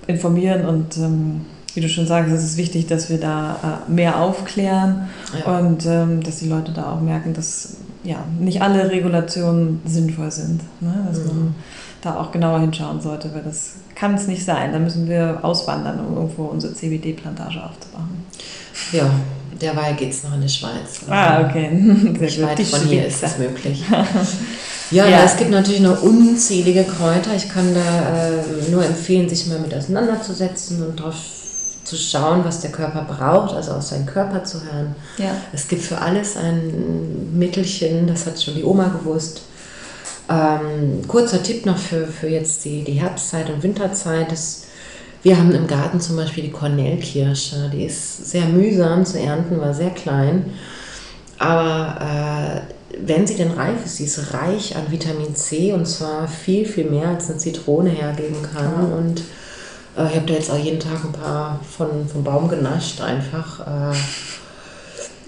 informieren 0.08 0.66
und 0.66 0.98
ähm, 0.98 1.42
wie 1.74 1.82
du 1.82 1.90
schon 1.90 2.08
sagst, 2.08 2.34
es 2.34 2.44
ist 2.44 2.58
wichtig, 2.58 2.88
dass 2.88 3.10
wir 3.10 3.20
da 3.20 3.84
äh, 3.88 3.92
mehr 3.92 4.20
aufklären 4.20 5.10
ja. 5.38 5.60
und 5.60 5.86
ähm, 5.86 6.24
dass 6.24 6.40
die 6.40 6.48
Leute 6.48 6.72
da 6.72 6.92
auch 6.94 7.02
merken, 7.02 7.34
dass 7.34 7.78
ja, 8.04 8.24
nicht 8.40 8.62
alle 8.62 8.90
Regulationen 8.90 9.82
sinnvoll 9.86 10.32
sind. 10.32 10.62
Ne? 10.82 11.08
Dass 11.08 11.20
mhm. 11.20 11.26
man 11.26 11.56
da 12.02 12.16
auch 12.16 12.32
genauer 12.32 12.60
hinschauen 12.62 13.02
sollte, 13.02 13.34
weil 13.34 13.44
das 13.44 13.76
kann 13.96 14.16
es 14.16 14.28
nicht 14.28 14.44
sein. 14.44 14.72
Da 14.72 14.80
müssen 14.80 15.08
wir 15.08 15.40
auswandern, 15.44 16.00
um 16.00 16.16
irgendwo 16.16 16.46
unsere 16.46 16.74
CBD-Plantage 16.74 17.64
aufzubauen. 17.64 18.26
Ja, 18.92 19.10
derweil 19.62 19.96
geht 19.96 20.12
es 20.12 20.24
noch 20.24 20.34
in 20.34 20.42
die 20.42 20.50
Schweiz. 20.50 21.02
Also 21.08 21.12
ah, 21.12 21.48
okay. 21.48 21.70
Nicht 22.20 22.42
weit 22.42 22.62
von 22.62 22.82
hier 22.82 23.06
ist 23.08 23.24
es 23.24 23.38
möglich. 23.38 23.84
Ja, 24.92 25.06
ja, 25.06 25.24
es 25.24 25.36
gibt 25.36 25.52
natürlich 25.52 25.82
noch 25.82 26.02
unzählige 26.02 26.84
Kräuter. 26.84 27.36
Ich 27.36 27.50
kann 27.50 27.74
da 27.74 28.30
äh, 28.30 28.72
nur 28.72 28.86
empfehlen, 28.86 29.28
sich 29.28 29.48
mal 29.48 29.60
mit 29.60 29.74
auseinanderzusetzen 29.74 30.82
und 30.86 31.00
darauf 31.00 31.16
zu 31.84 31.96
schauen, 31.96 32.44
was 32.44 32.62
der 32.62 32.72
Körper 32.72 33.04
braucht, 33.04 33.56
also 33.56 33.72
auf 33.72 33.82
seinen 33.82 34.06
Körper 34.06 34.44
zu 34.44 34.62
hören. 34.64 34.96
Ja. 35.18 35.32
Es 35.54 35.68
gibt 35.68 35.82
für 35.82 36.00
alles 36.00 36.36
ein 36.36 37.38
Mittelchen, 37.38 38.08
das 38.08 38.26
hat 38.26 38.42
schon 38.42 38.56
die 38.56 38.64
Oma 38.64 38.90
gewusst. 38.90 39.42
Ähm, 40.30 41.08
kurzer 41.08 41.42
Tipp 41.42 41.66
noch 41.66 41.78
für, 41.78 42.06
für 42.08 42.28
jetzt 42.28 42.66
die, 42.66 42.84
die 42.84 42.94
Herbstzeit 42.94 43.50
und 43.50 43.64
Winterzeit. 43.64 44.30
Das, 44.32 44.64
wir 45.24 45.38
haben 45.38 45.54
im 45.54 45.68
Garten 45.68 46.02
zum 46.02 46.18
Beispiel 46.18 46.44
die 46.44 46.52
Kornellkirsche. 46.52 47.70
Die 47.74 47.86
ist 47.86 48.30
sehr 48.30 48.46
mühsam 48.46 49.06
zu 49.06 49.20
ernten, 49.20 49.60
war 49.60 49.74
sehr 49.74 49.92
klein. 49.92 50.52
Aber 51.40 52.66
äh, 52.68 52.74
wenn 53.06 53.28
sie 53.28 53.36
denn 53.36 53.52
reif 53.52 53.86
ist, 53.86 53.98
sie 53.98 54.06
ist 54.06 54.34
reich 54.34 54.76
an 54.76 54.92
Vitamin 54.92 55.36
C 55.36 55.74
und 55.74 55.88
zwar 55.88 56.28
viel, 56.28 56.66
viel 56.66 56.90
mehr 56.90 57.10
als 57.10 57.30
eine 57.30 57.38
Zitrone 57.38 57.90
hergeben 57.90 58.42
kann. 58.42 58.90
Ja. 58.90 58.98
Und 58.98 59.20
äh, 59.98 60.10
ich 60.10 60.16
habe 60.16 60.26
da 60.26 60.34
jetzt 60.34 60.52
auch 60.52 60.58
jeden 60.58 60.80
Tag 60.80 61.04
ein 61.04 61.12
paar 61.12 61.60
von, 61.70 62.08
vom 62.08 62.24
Baum 62.24 62.50
genascht, 62.50 63.02
einfach. 63.02 63.92
Äh, 63.92 63.96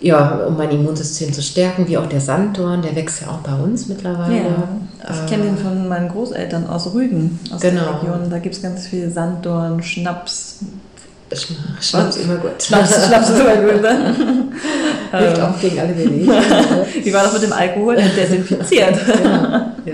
ja, 0.02 0.46
um 0.46 0.56
mein 0.56 0.72
Immunsystem 0.72 1.34
zu 1.34 1.42
stärken, 1.42 1.88
wie 1.88 1.98
auch 1.98 2.08
der 2.08 2.22
Sanddorn, 2.22 2.82
der 2.82 2.96
wächst 2.96 3.22
ja 3.22 3.28
auch 3.28 3.40
bei 3.40 3.54
uns 3.54 3.88
mittlerweile. 3.88 4.36
Ja, 4.36 4.70
ich 5.12 5.30
kenne 5.30 5.44
den 5.44 5.58
von 5.58 5.88
meinen 5.90 6.10
Großeltern 6.10 6.68
aus 6.68 6.94
Rügen, 6.94 7.40
aus 7.54 7.60
genau. 7.60 7.82
der 7.84 8.02
Region. 8.02 8.30
Da 8.30 8.40
gibt 8.40 8.56
es 8.56 8.62
ganz 8.62 8.88
viel 8.88 9.12
Sanddorn, 9.12 9.84
Schnaps. 9.84 10.60
Schnaps 11.36 12.18
immer 12.18 12.36
gut. 12.38 12.52
Schnaps, 12.62 13.06
Schnaps 13.08 13.30
ist 13.30 13.40
immer 13.40 13.56
gut, 13.56 13.82
ne? 13.82 14.16
Hilft 15.12 15.42
auch 15.42 15.60
gegen 15.60 15.80
alle 15.80 15.98
Wehwehchen. 15.98 16.28
Wie 17.04 17.14
war 17.14 17.24
das 17.24 17.34
mit 17.34 17.44
dem 17.44 17.54
Alkohol? 17.54 17.96
Desinfiziert. 17.96 18.96
genau. 19.06 19.32
Ja. 19.86 19.94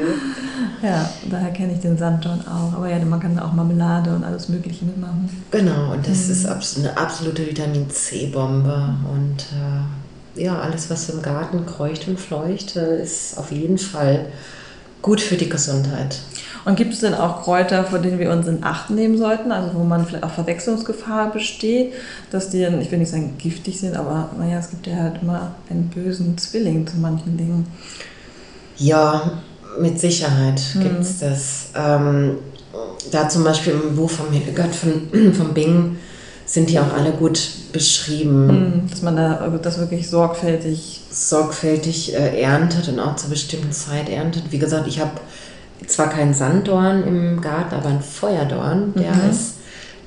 Ja, 0.83 1.09
daher 1.31 1.51
kenne 1.51 1.73
ich 1.73 1.79
den 1.79 1.97
Sanddorn 1.97 2.41
auch. 2.41 2.73
Aber 2.77 2.87
ja, 2.87 3.03
man 3.03 3.19
kann 3.19 3.39
auch 3.39 3.53
Marmelade 3.53 4.13
und 4.13 4.23
alles 4.23 4.49
Mögliche 4.49 4.85
mitmachen. 4.85 5.29
Genau, 5.49 5.93
und 5.93 6.07
das 6.07 6.27
mhm. 6.27 6.33
ist 6.33 6.77
eine 6.77 6.95
absolute 6.97 7.47
Vitamin 7.47 7.89
C-Bombe. 7.89 8.93
Und 9.11 9.45
äh, 9.53 10.43
ja, 10.43 10.59
alles, 10.59 10.89
was 10.89 11.09
im 11.09 11.21
Garten 11.21 11.65
kreucht 11.65 12.07
und 12.07 12.19
fleucht, 12.19 12.75
äh, 12.75 13.01
ist 13.01 13.37
auf 13.37 13.51
jeden 13.51 13.77
Fall 13.77 14.27
gut 15.01 15.21
für 15.21 15.37
die 15.37 15.49
Gesundheit. 15.49 16.19
Und 16.65 16.75
gibt 16.75 16.93
es 16.93 17.01
denn 17.01 17.13
auch 17.13 17.43
Kräuter, 17.43 17.83
vor 17.83 17.99
denen 17.99 18.17
wir 18.17 18.31
uns 18.31 18.47
in 18.47 18.63
Acht 18.63 18.89
nehmen 18.89 19.17
sollten, 19.17 19.51
also 19.51 19.75
wo 19.75 19.83
man 19.83 20.05
vielleicht 20.05 20.23
auch 20.23 20.31
Verwechslungsgefahr 20.31 21.31
besteht, 21.31 21.93
dass 22.31 22.49
die, 22.49 22.63
ich 22.63 22.91
will 22.91 22.97
nicht 22.97 23.11
sagen 23.11 23.35
giftig 23.37 23.79
sind, 23.79 23.95
aber 23.95 24.29
naja, 24.37 24.57
es 24.57 24.71
gibt 24.71 24.87
ja 24.87 24.95
halt 24.95 25.21
immer 25.21 25.51
einen 25.69 25.89
bösen 25.89 26.37
Zwilling 26.39 26.87
zu 26.87 26.97
manchen 26.97 27.37
Dingen. 27.37 27.67
Ja, 28.77 29.43
mit 29.79 29.99
Sicherheit 29.99 30.59
mhm. 30.73 30.79
gibt 30.81 31.01
es 31.01 31.19
das. 31.19 31.67
Ähm, 31.75 32.37
da 33.11 33.29
zum 33.29 33.43
Beispiel 33.43 33.73
im 33.73 33.95
Buch 33.95 34.09
von 34.09 34.31
Hildegard 34.31 34.73
von, 34.73 35.33
von 35.33 35.53
Bing 35.53 35.97
sind 36.47 36.69
die 36.69 36.79
auch 36.79 36.93
alle 36.93 37.11
gut 37.11 37.39
beschrieben. 37.71 38.47
Mhm, 38.47 38.89
dass 38.89 39.01
man 39.03 39.15
da 39.15 39.47
das 39.61 39.77
wirklich 39.77 40.09
sorgfältig 40.09 41.01
sorgfältig 41.15 42.13
äh, 42.13 42.41
erntet 42.41 42.89
und 42.89 42.99
auch 42.99 43.15
zur 43.15 43.29
bestimmten 43.29 43.71
Zeit 43.71 44.09
erntet. 44.09 44.51
Wie 44.51 44.59
gesagt, 44.59 44.87
ich 44.87 44.99
habe 44.99 45.11
zwar 45.87 46.09
keinen 46.09 46.33
Sanddorn 46.33 47.03
im 47.07 47.41
Garten, 47.41 47.75
aber 47.75 47.89
einen 47.89 48.01
Feuerdorn, 48.01 48.93
der 48.95 49.13
mhm. 49.13 49.29
ist 49.29 49.55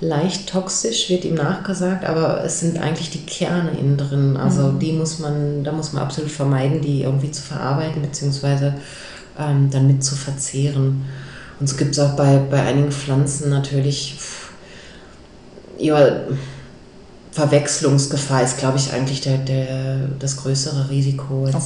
leicht 0.01 0.49
toxisch, 0.49 1.11
wird 1.11 1.25
ihm 1.25 1.35
nachgesagt, 1.35 2.05
aber 2.05 2.45
es 2.45 2.61
sind 2.61 2.79
eigentlich 2.79 3.11
die 3.11 3.27
Kerne 3.27 3.71
innen 3.73 3.97
drin. 3.97 4.37
Also 4.37 4.69
mhm. 4.69 4.79
die 4.79 4.93
muss 4.93 5.19
man, 5.19 5.65
da 5.65 5.73
muss 5.73 5.93
man 5.93 6.03
absolut 6.03 6.31
vermeiden, 6.31 6.81
die 6.81 7.03
irgendwie 7.03 7.31
zu 7.31 7.43
verarbeiten, 7.43 8.03
beziehungsweise 8.03 8.75
ähm, 9.39 9.71
dann 9.71 9.87
mit 9.87 10.05
zu 10.05 10.15
verzehren. 10.15 11.05
Und 11.61 11.69
so 11.69 11.77
gibt 11.77 11.93
es 11.93 11.99
auch 11.99 12.15
bei, 12.15 12.39
bei 12.51 12.63
einigen 12.63 12.93
Pflanzen 12.93 13.51
natürlich 13.51 14.17
ja, 15.79 16.23
Verwechslungsgefahr 17.33 18.43
ist, 18.43 18.59
glaube 18.59 18.79
ich, 18.79 18.93
eigentlich 18.93 19.21
der, 19.21 19.39
der, 19.39 20.09
das 20.19 20.37
größere 20.39 20.91
Risiko. 20.91 21.45
Okay. 21.45 21.59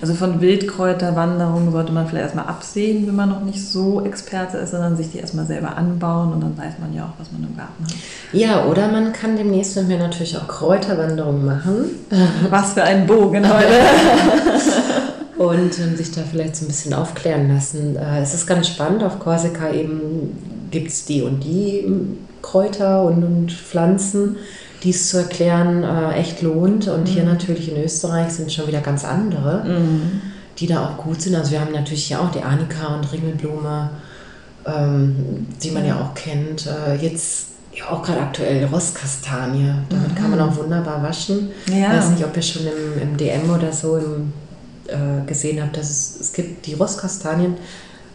Also 0.00 0.14
von 0.14 0.40
Wildkräuterwanderungen 0.40 1.72
sollte 1.72 1.92
man 1.92 2.06
vielleicht 2.06 2.24
erstmal 2.24 2.46
absehen, 2.46 3.06
wenn 3.06 3.16
man 3.16 3.28
noch 3.28 3.42
nicht 3.42 3.64
so 3.64 4.04
Experte 4.04 4.58
ist, 4.58 4.70
sondern 4.70 4.96
sich 4.96 5.10
die 5.10 5.18
erstmal 5.18 5.46
selber 5.46 5.76
anbauen 5.76 6.32
und 6.32 6.40
dann 6.40 6.56
weiß 6.56 6.74
man 6.80 6.94
ja 6.94 7.04
auch, 7.04 7.18
was 7.18 7.32
man 7.32 7.42
im 7.42 7.56
Garten 7.56 7.84
hat. 7.84 7.92
Ja, 8.32 8.64
oder 8.66 8.88
man 8.88 9.12
kann 9.12 9.36
demnächst 9.36 9.76
mit 9.76 9.88
mir 9.88 9.98
natürlich 9.98 10.36
auch 10.36 10.46
Kräuterwanderungen 10.46 11.44
machen. 11.44 11.84
Was 12.50 12.74
für 12.74 12.82
ein 12.82 13.06
Bogen 13.06 13.44
heute. 13.48 13.66
und 15.42 15.78
ähm, 15.78 15.96
sich 15.96 16.10
da 16.12 16.22
vielleicht 16.22 16.56
so 16.56 16.64
ein 16.64 16.68
bisschen 16.68 16.94
aufklären 16.94 17.48
lassen. 17.48 17.96
Äh, 17.96 18.20
es 18.22 18.34
ist 18.34 18.46
ganz 18.46 18.68
spannend, 18.68 19.02
auf 19.02 19.18
Korsika 19.18 19.70
eben 19.70 20.68
gibt 20.70 20.88
es 20.88 21.04
die 21.04 21.22
und 21.22 21.42
die 21.44 21.78
ähm, 21.78 22.18
Kräuter 22.42 23.04
und, 23.04 23.22
und 23.24 23.52
Pflanzen, 23.52 24.36
die 24.82 24.90
es 24.90 25.08
zu 25.08 25.18
erklären 25.18 25.84
äh, 25.84 26.14
echt 26.14 26.42
lohnt. 26.42 26.88
Und 26.88 27.02
mhm. 27.02 27.06
hier 27.06 27.24
natürlich 27.24 27.70
in 27.70 27.82
Österreich 27.82 28.32
sind 28.32 28.52
schon 28.52 28.66
wieder 28.66 28.80
ganz 28.80 29.04
andere, 29.04 29.64
mhm. 29.64 30.20
die 30.58 30.66
da 30.66 30.84
auch 30.84 30.96
gut 30.96 31.22
sind. 31.22 31.34
Also 31.34 31.52
wir 31.52 31.60
haben 31.60 31.72
natürlich 31.72 32.04
hier 32.04 32.20
auch 32.20 32.30
die 32.30 32.42
Arnika 32.42 32.94
und 32.94 33.12
Ringelblume, 33.12 33.90
ähm, 34.66 35.46
die 35.62 35.70
man 35.70 35.86
ja 35.86 36.00
auch 36.00 36.14
kennt. 36.14 36.66
Äh, 36.66 36.96
jetzt 36.96 37.48
ja, 37.74 37.90
auch 37.90 38.02
gerade 38.02 38.20
aktuell 38.20 38.64
Rosskastanie. 38.66 39.74
Damit 39.88 40.10
mhm. 40.10 40.14
kann 40.14 40.30
man 40.30 40.40
auch 40.40 40.56
wunderbar 40.56 41.02
waschen. 41.02 41.50
Ja. 41.68 41.92
Ich 41.92 41.98
weiß 41.98 42.10
nicht, 42.10 42.24
ob 42.24 42.36
ihr 42.36 42.42
schon 42.42 42.62
im, 42.62 43.02
im 43.02 43.16
DM 43.16 43.50
oder 43.50 43.72
so 43.72 43.96
im 43.96 44.32
äh, 44.88 45.24
gesehen 45.26 45.60
habe, 45.60 45.72
dass 45.72 45.88
es, 45.88 46.20
es 46.20 46.32
gibt 46.32 46.66
die 46.66 46.74
Rostkastanien 46.74 47.54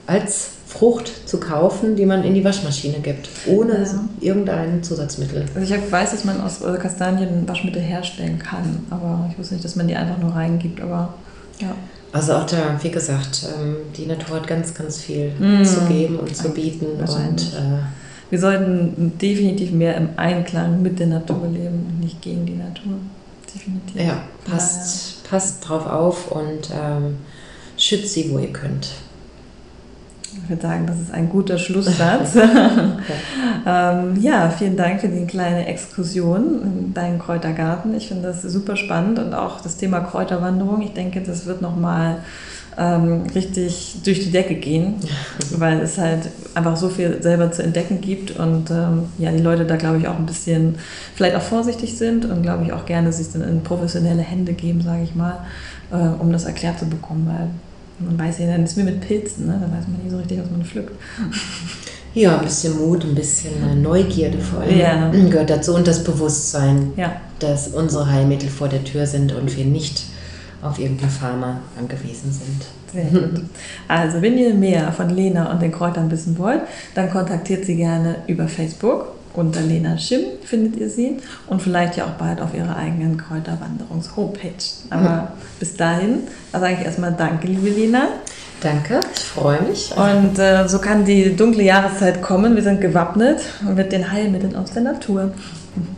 als 0.07 0.49
Frucht 0.65 1.27
zu 1.27 1.39
kaufen, 1.39 1.95
die 1.95 2.05
man 2.05 2.23
in 2.23 2.33
die 2.33 2.43
Waschmaschine 2.43 2.99
gibt, 2.99 3.29
ohne 3.45 3.83
ja. 3.83 4.03
irgendein 4.19 4.83
Zusatzmittel. 4.83 5.45
Also 5.55 5.73
ich 5.73 5.91
weiß, 5.91 6.11
dass 6.11 6.25
man 6.25 6.41
aus 6.41 6.61
äh, 6.61 6.77
Kastanien 6.77 7.47
Waschmittel 7.47 7.81
herstellen 7.81 8.39
kann, 8.39 8.85
aber 8.89 9.29
ich 9.31 9.39
wusste 9.39 9.53
nicht, 9.53 9.65
dass 9.65 9.75
man 9.75 9.87
die 9.87 9.95
einfach 9.95 10.17
nur 10.17 10.35
reingibt, 10.35 10.81
aber 10.81 11.13
ja. 11.59 11.75
Also 12.11 12.33
auch 12.33 12.45
da, 12.45 12.79
wie 12.81 12.89
gesagt, 12.89 13.45
ähm, 13.57 13.77
die 13.95 14.05
Natur 14.05 14.37
hat 14.37 14.47
ganz, 14.47 14.73
ganz 14.73 15.01
viel 15.01 15.31
mm. 15.37 15.63
zu 15.65 15.81
geben 15.81 16.17
und 16.19 16.35
zu 16.35 16.49
bieten. 16.49 16.85
Und, 16.85 17.41
äh, 17.53 17.79
wir 18.29 18.39
sollten 18.39 19.17
definitiv 19.17 19.71
mehr 19.71 19.95
im 19.97 20.09
Einklang 20.15 20.81
mit 20.81 20.99
der 20.99 21.07
Natur 21.07 21.47
leben 21.51 21.85
und 21.89 21.99
nicht 21.99 22.21
gegen 22.21 22.45
die 22.45 22.55
Natur. 22.55 22.93
Definitiv. 23.53 24.01
Ja, 24.01 24.21
passt 24.49 25.17
passt 25.29 25.67
drauf 25.67 25.85
auf 25.85 26.31
und 26.31 26.69
ähm, 26.71 27.17
schützt 27.77 28.13
sie, 28.13 28.31
wo 28.31 28.39
ihr 28.39 28.51
könnt. 28.53 28.89
Ich 30.43 30.49
würde 30.49 30.61
sagen, 30.61 30.85
das 30.87 30.99
ist 30.99 31.13
ein 31.13 31.29
guter 31.29 31.57
Schlusssatz. 31.57 32.35
ähm, 33.65 34.15
ja, 34.21 34.49
vielen 34.49 34.77
Dank 34.77 35.01
für 35.01 35.09
die 35.09 35.25
kleine 35.25 35.67
Exkursion 35.67 36.61
in 36.61 36.93
deinen 36.93 37.19
Kräutergarten. 37.19 37.95
Ich 37.95 38.07
finde 38.07 38.23
das 38.23 38.41
super 38.41 38.75
spannend 38.75 39.19
und 39.19 39.33
auch 39.33 39.61
das 39.61 39.77
Thema 39.77 39.99
Kräuterwanderung. 40.01 40.81
Ich 40.81 40.93
denke, 40.93 41.21
das 41.21 41.45
wird 41.45 41.61
nochmal 41.61 42.19
ähm, 42.77 43.23
richtig 43.33 43.97
durch 44.03 44.19
die 44.19 44.31
Decke 44.31 44.55
gehen, 44.55 44.95
weil 45.57 45.81
es 45.81 45.97
halt 45.97 46.29
einfach 46.53 46.77
so 46.77 46.89
viel 46.89 47.21
selber 47.21 47.51
zu 47.51 47.63
entdecken 47.63 48.01
gibt 48.01 48.31
und 48.37 48.69
ähm, 48.69 49.05
ja, 49.17 49.31
die 49.31 49.41
Leute 49.41 49.65
da, 49.65 49.75
glaube 49.75 49.97
ich, 49.97 50.07
auch 50.07 50.17
ein 50.17 50.25
bisschen 50.25 50.75
vielleicht 51.15 51.35
auch 51.35 51.41
vorsichtig 51.41 51.97
sind 51.97 52.25
und, 52.25 52.43
glaube 52.43 52.65
ich, 52.65 52.73
auch 52.73 52.85
gerne 52.85 53.11
sich 53.11 53.31
dann 53.31 53.41
in 53.41 53.63
professionelle 53.63 54.21
Hände 54.21 54.53
geben, 54.53 54.81
sage 54.81 55.03
ich 55.03 55.15
mal, 55.15 55.39
äh, 55.91 55.95
um 55.95 56.31
das 56.31 56.45
erklärt 56.45 56.79
zu 56.79 56.85
bekommen, 56.85 57.27
weil 57.27 57.49
man 57.99 58.19
weiß 58.19 58.39
ja, 58.39 58.47
dann 58.47 58.63
ist 58.63 58.77
wie 58.77 58.83
mit 58.83 59.01
Pilzen, 59.01 59.47
ne? 59.47 59.59
da 59.61 59.65
weiß 59.65 59.87
man 59.87 60.03
nie 60.03 60.09
so 60.09 60.17
richtig, 60.17 60.39
was 60.39 60.51
man 60.51 60.63
pflückt. 60.63 60.93
Ja, 62.13 62.39
ein 62.39 62.45
bisschen 62.45 62.77
Mut, 62.77 63.03
ein 63.03 63.13
bisschen 63.13 63.51
äh, 63.63 63.75
Neugierde 63.75 64.39
vor 64.39 64.61
allem 64.61 64.79
ja. 64.79 65.11
gehört 65.11 65.51
dazu 65.51 65.75
und 65.75 65.85
das 65.85 66.03
Bewusstsein, 66.03 66.93
ja. 66.95 67.21
dass 67.37 67.67
unsere 67.67 68.09
Heilmittel 68.09 68.49
vor 68.49 68.69
der 68.69 68.83
Tür 68.83 69.05
sind 69.05 69.33
und 69.33 69.55
wir 69.55 69.65
nicht 69.65 70.03
auf 70.63 70.79
irgendeine 70.79 71.11
Pharma 71.11 71.59
angewiesen 71.77 72.31
sind. 72.31 72.65
Sehr 72.91 73.05
gut. 73.05 73.41
Also, 73.87 74.21
wenn 74.21 74.37
ihr 74.37 74.53
mehr 74.53 74.91
von 74.91 75.09
Lena 75.09 75.51
und 75.51 75.61
den 75.61 75.71
Kräutern 75.71 76.09
wissen 76.09 76.37
wollt, 76.39 76.61
dann 76.95 77.11
kontaktiert 77.11 77.65
sie 77.65 77.75
gerne 77.75 78.15
über 78.27 78.47
Facebook. 78.47 79.09
Unter 79.37 79.61
Lena 79.61 79.99
Schimm 79.99 80.21
findet 80.43 80.77
ihr 80.77 80.89
sie 80.89 81.17
und 81.45 81.61
vielleicht 81.61 81.95
ja 81.95 82.05
auch 82.05 82.17
bald 82.17 82.41
auf 82.41 82.55
ihrer 82.55 82.75
eigenen 82.75 83.17
Kräuterwanderungs-Homepage. 83.17 84.49
Aber 84.89 84.99
mhm. 84.99 85.27
bis 85.59 85.77
dahin 85.77 86.23
sage 86.51 86.77
ich 86.79 86.85
erstmal 86.85 87.13
Danke, 87.13 87.45
liebe 87.45 87.69
Lena. 87.69 88.07
Danke, 88.61 88.99
ich 89.13 89.21
freue 89.21 89.61
mich. 89.61 89.93
Und 89.95 90.39
äh, 90.39 90.67
so 90.67 90.79
kann 90.79 91.05
die 91.05 91.35
dunkle 91.35 91.61
Jahreszeit 91.61 92.23
kommen. 92.23 92.55
Wir 92.55 92.63
sind 92.63 92.81
gewappnet 92.81 93.39
mit 93.75 93.91
den 93.91 94.11
Heilmitteln 94.11 94.55
aus 94.55 94.71
der 94.71 94.81
Natur. 94.81 95.31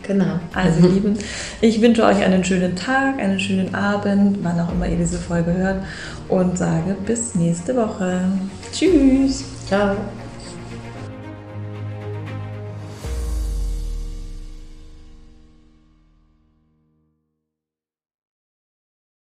Genau. 0.02 0.38
Also, 0.52 0.86
Lieben, 0.86 1.16
ich 1.62 1.80
wünsche 1.80 2.04
euch 2.04 2.22
einen 2.22 2.44
schönen 2.44 2.76
Tag, 2.76 3.18
einen 3.18 3.40
schönen 3.40 3.74
Abend, 3.74 4.40
wann 4.42 4.60
auch 4.60 4.70
immer 4.70 4.86
ihr 4.86 4.98
diese 4.98 5.16
Folge 5.16 5.54
hört 5.54 5.82
und 6.28 6.58
sage 6.58 6.94
bis 7.06 7.34
nächste 7.34 7.74
Woche. 7.74 8.20
Tschüss. 8.70 9.44
Ciao. 9.66 9.96